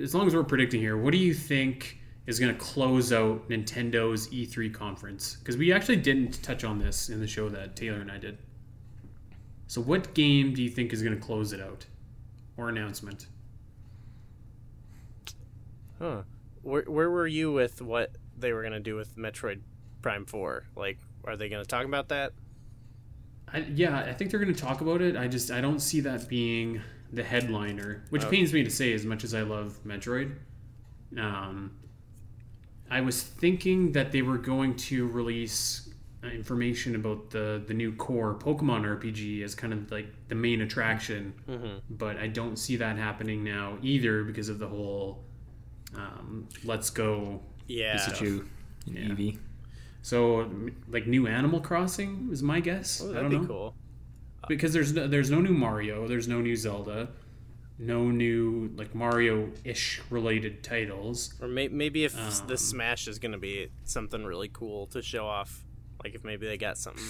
[0.00, 4.28] as long as we're predicting here, what do you think is gonna close out Nintendo's
[4.28, 5.36] E3 conference?
[5.36, 8.38] Because we actually didn't touch on this in the show that Taylor and I did.
[9.66, 11.86] So what game do you think is gonna close it out,
[12.56, 13.26] or announcement?
[16.02, 16.22] Huh.
[16.62, 19.60] Where where were you with what they were gonna do with Metroid
[20.02, 20.64] Prime Four?
[20.76, 22.32] Like, are they gonna talk about that?
[23.52, 25.14] I, yeah, I think they're going to talk about it.
[25.14, 26.80] I just I don't see that being
[27.12, 28.36] the headliner, which Okay.
[28.38, 30.36] pains me to say as much as I love Metroid.
[31.18, 31.72] Um,
[32.90, 35.90] I was thinking that they were going to release
[36.24, 40.62] uh, information about the the new core Pokemon RPG as kind of like the main
[40.62, 41.78] attraction, Mm-hmm.
[41.90, 45.24] but I don't see that happening now either because of the whole
[45.96, 47.96] um, let's go Yeah.
[47.96, 48.46] Pikachu,
[48.86, 49.04] and Yeah.
[49.08, 49.38] Eevee.
[50.02, 50.50] So,
[50.88, 53.00] like new Animal Crossing is my guess.
[53.00, 53.74] Oh, I that'd don't be know cool.
[54.48, 57.08] because there's no, there's no new Mario, there's no new Zelda,
[57.78, 61.34] no new like Mario-ish related titles.
[61.40, 65.02] Or may- maybe if s Um, the Smash is gonna be something really cool to
[65.02, 65.64] show off,
[66.02, 67.04] like if maybe they got something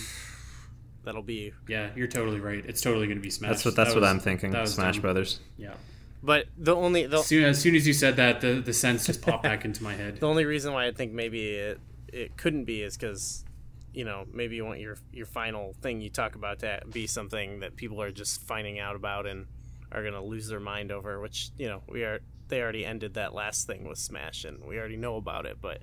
[1.04, 1.52] that'll be.
[1.68, 2.62] Yeah, you're totally right.
[2.66, 3.50] It's totally going to be Smash.
[3.50, 4.52] That's what that's That what I'm thinking.
[4.66, 5.02] Smash dumb.
[5.02, 5.40] Brothers.
[5.56, 5.74] Yeah.
[6.22, 9.06] But the only the As soon, as soon as you said that, the the sense
[9.06, 10.18] just popped back into my head.
[10.18, 11.80] the only reason why I think maybe it
[12.12, 13.44] it couldn't be is because
[13.92, 17.60] you know maybe you want your your final thing you talk about to be something
[17.60, 19.46] that people are just finding out about and
[19.90, 21.20] are gonna lose their mind over.
[21.20, 24.78] Which you know we are they already ended that last thing with Smash and we
[24.78, 25.82] already know about it, but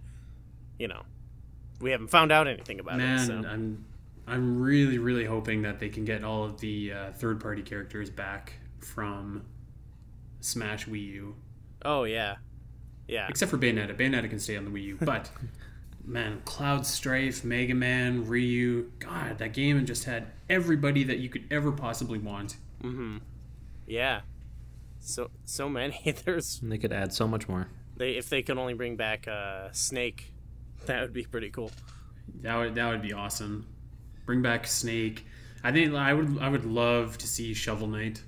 [0.77, 1.01] you know
[1.81, 3.25] we haven't found out anything about Man, it.
[3.25, 3.33] So.
[3.33, 3.85] I'm
[4.25, 8.09] I'm really really hoping that they can get all of the uh, third party characters
[8.09, 9.43] back from
[10.41, 11.35] Smash Wii U,
[11.83, 12.35] Oh yeah,
[13.07, 13.27] yeah.
[13.29, 13.95] except for Bayonetta.
[13.97, 15.29] Bayonetta can stay on the Wii U, but.
[16.05, 21.43] Man, Cloud Strife, Mega Man, Ryu, God, that game just had everybody that you could
[21.51, 22.55] ever possibly want.
[22.81, 23.17] Mm-hmm.
[23.85, 24.21] Yeah.
[24.99, 26.15] So so many.
[26.25, 27.67] There's And they could add so much more.
[27.95, 30.33] they if they could only bring back uh, Snake,
[30.87, 31.69] that would be pretty cool.
[32.41, 33.67] That would that would be awesome.
[34.25, 35.27] Bring back Snake.
[35.63, 38.23] I think I would I would love to see Shovel Knight.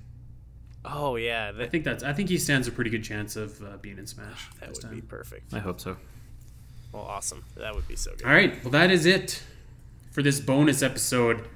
[0.84, 3.76] Oh yeah, I think that's I think he stands a pretty good chance of uh,
[3.80, 4.48] being in Smash.
[4.60, 5.54] that this would be perfect.
[5.54, 5.96] I hope so.
[6.92, 7.44] Well, awesome.
[7.56, 8.26] That would be so good.
[8.26, 9.42] All right, well that is it
[10.10, 11.48] for this bonus episode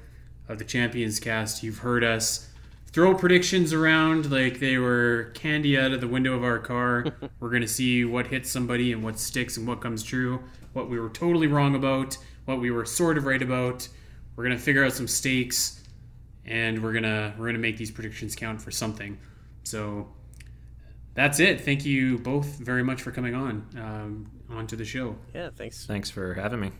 [0.47, 1.61] of the Champions Cast.
[1.61, 2.49] You've heard us
[2.91, 7.05] throw predictions around like they were candy out of the window of our car.
[7.39, 10.41] we're gonna see what hits somebody and what sticks and what comes true.
[10.73, 12.17] What we were totally wrong about.
[12.45, 13.87] What we were sort of right about.
[14.35, 15.83] We're gonna figure out some stakes,
[16.47, 19.17] and we're gonna we're gonna make these predictions count for something.
[19.63, 20.07] So
[21.13, 21.61] that's it.
[21.61, 25.15] Thank you both very much for coming on um, onto the show.
[25.33, 25.85] Yeah, thanks.
[25.85, 26.71] Thanks for having me.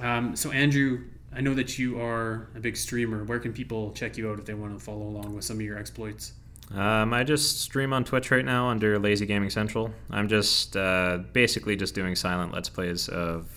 [0.00, 3.24] Um, so Andrew, I know that you are a big streamer.
[3.24, 5.62] Where can people check you out if they want to follow along with some of
[5.62, 6.32] your exploits?
[6.72, 9.90] Um, I just stream on Twitch right now under Lazy Gaming Central.
[10.10, 13.50] I'm just uh, basically just doing silent let's plays of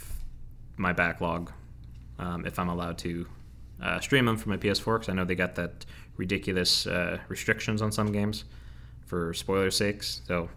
[0.76, 1.52] my backlog,
[2.20, 3.28] um, if I'm allowed to
[3.82, 5.86] uh, stream them for my PS4 because I know they got that
[6.18, 8.46] ridiculous uh, restrictions on some games
[9.06, 10.22] for spoiler sakes.
[10.28, 10.50] So,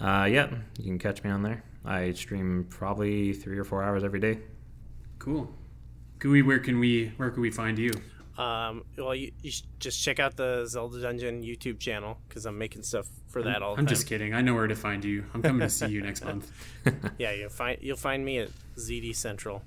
[0.00, 0.48] uh, yeah,
[0.78, 1.62] you can catch me on there.
[1.84, 4.38] I stream probably three or four hours every day.
[5.18, 5.52] Cool.
[6.18, 7.90] Gooey, where can we where can we find you?
[8.38, 12.58] Um, well, you, you should just check out the Zelda Dungeon YouTube channel because I'm
[12.58, 13.82] making stuff for that all the time.
[13.82, 13.94] I'm time.
[13.94, 14.34] just kidding.
[14.34, 15.24] I know where to find you.
[15.34, 16.50] I'm coming to see you next month.
[17.18, 19.62] Yeah, you'll find you'll find me at ZD Central.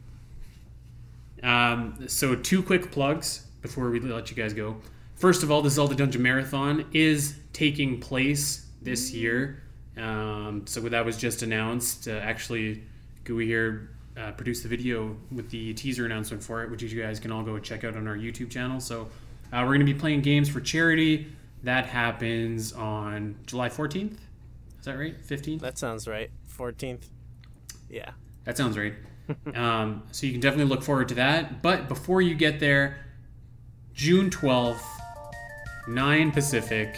[1.43, 4.77] Um, so two quick plugs before we let you guys go.
[5.15, 9.63] First of all, the Zelda Dungeon Marathon is taking place this year.
[9.97, 12.07] Um, so that was just announced.
[12.07, 12.83] Uh, actually,
[13.23, 17.19] Gooey here uh, produced the video with the teaser announcement for it, which you guys
[17.19, 18.79] can all go check out on our YouTube channel.
[18.79, 19.09] So
[19.51, 21.27] uh, we're going to be playing games for charity.
[21.63, 24.17] That happens on July 14th.
[24.79, 25.15] Is that right?
[25.25, 25.59] 15th?
[25.61, 26.29] That sounds right.
[26.57, 27.05] 14th.
[27.89, 28.11] Yeah.
[28.43, 28.93] That sounds right.
[29.55, 31.61] um, so you can definitely look forward to that.
[31.61, 33.05] But before you get there,
[33.93, 34.81] June 12th,
[35.87, 36.97] 9 Pacific,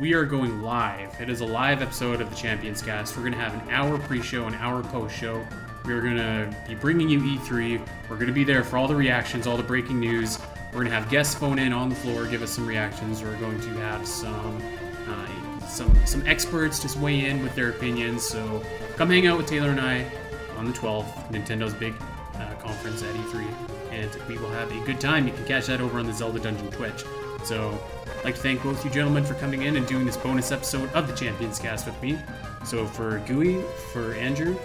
[0.00, 1.20] we are going live.
[1.20, 3.16] It is a live episode of the Champions Cast.
[3.16, 5.44] We're going to have an hour pre show, an hour post show.
[5.84, 7.86] We're going to be bringing you E3.
[8.08, 10.38] We're going to be there for all the reactions, all the breaking news.
[10.68, 13.22] We're going to have guests phone in on the floor, give us some reactions.
[13.22, 14.60] We're going to have some.
[15.08, 18.22] Uh, some some experts just weigh in with their opinions.
[18.22, 18.62] So
[18.96, 20.10] come hang out with Taylor and I
[20.56, 21.94] on the 12th, Nintendo's big
[22.36, 23.46] uh, conference at E3,
[23.90, 25.26] and we will have a good time.
[25.26, 27.04] You can catch that over on the Zelda Dungeon Twitch.
[27.44, 27.78] So
[28.18, 30.90] I'd like to thank both you gentlemen for coming in and doing this bonus episode
[30.92, 32.18] of the Champions Cast with me.
[32.64, 34.58] So for Gooey, for Andrew,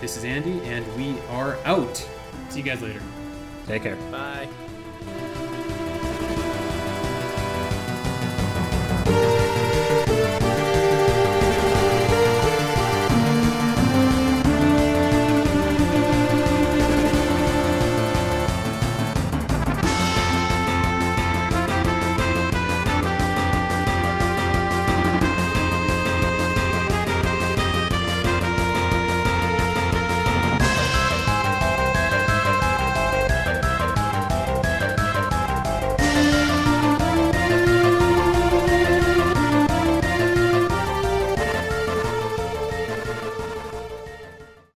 [0.00, 1.96] this is Andy, and we are out.
[2.50, 3.00] See you guys later.
[3.66, 3.96] Take care.
[4.10, 4.48] Bye.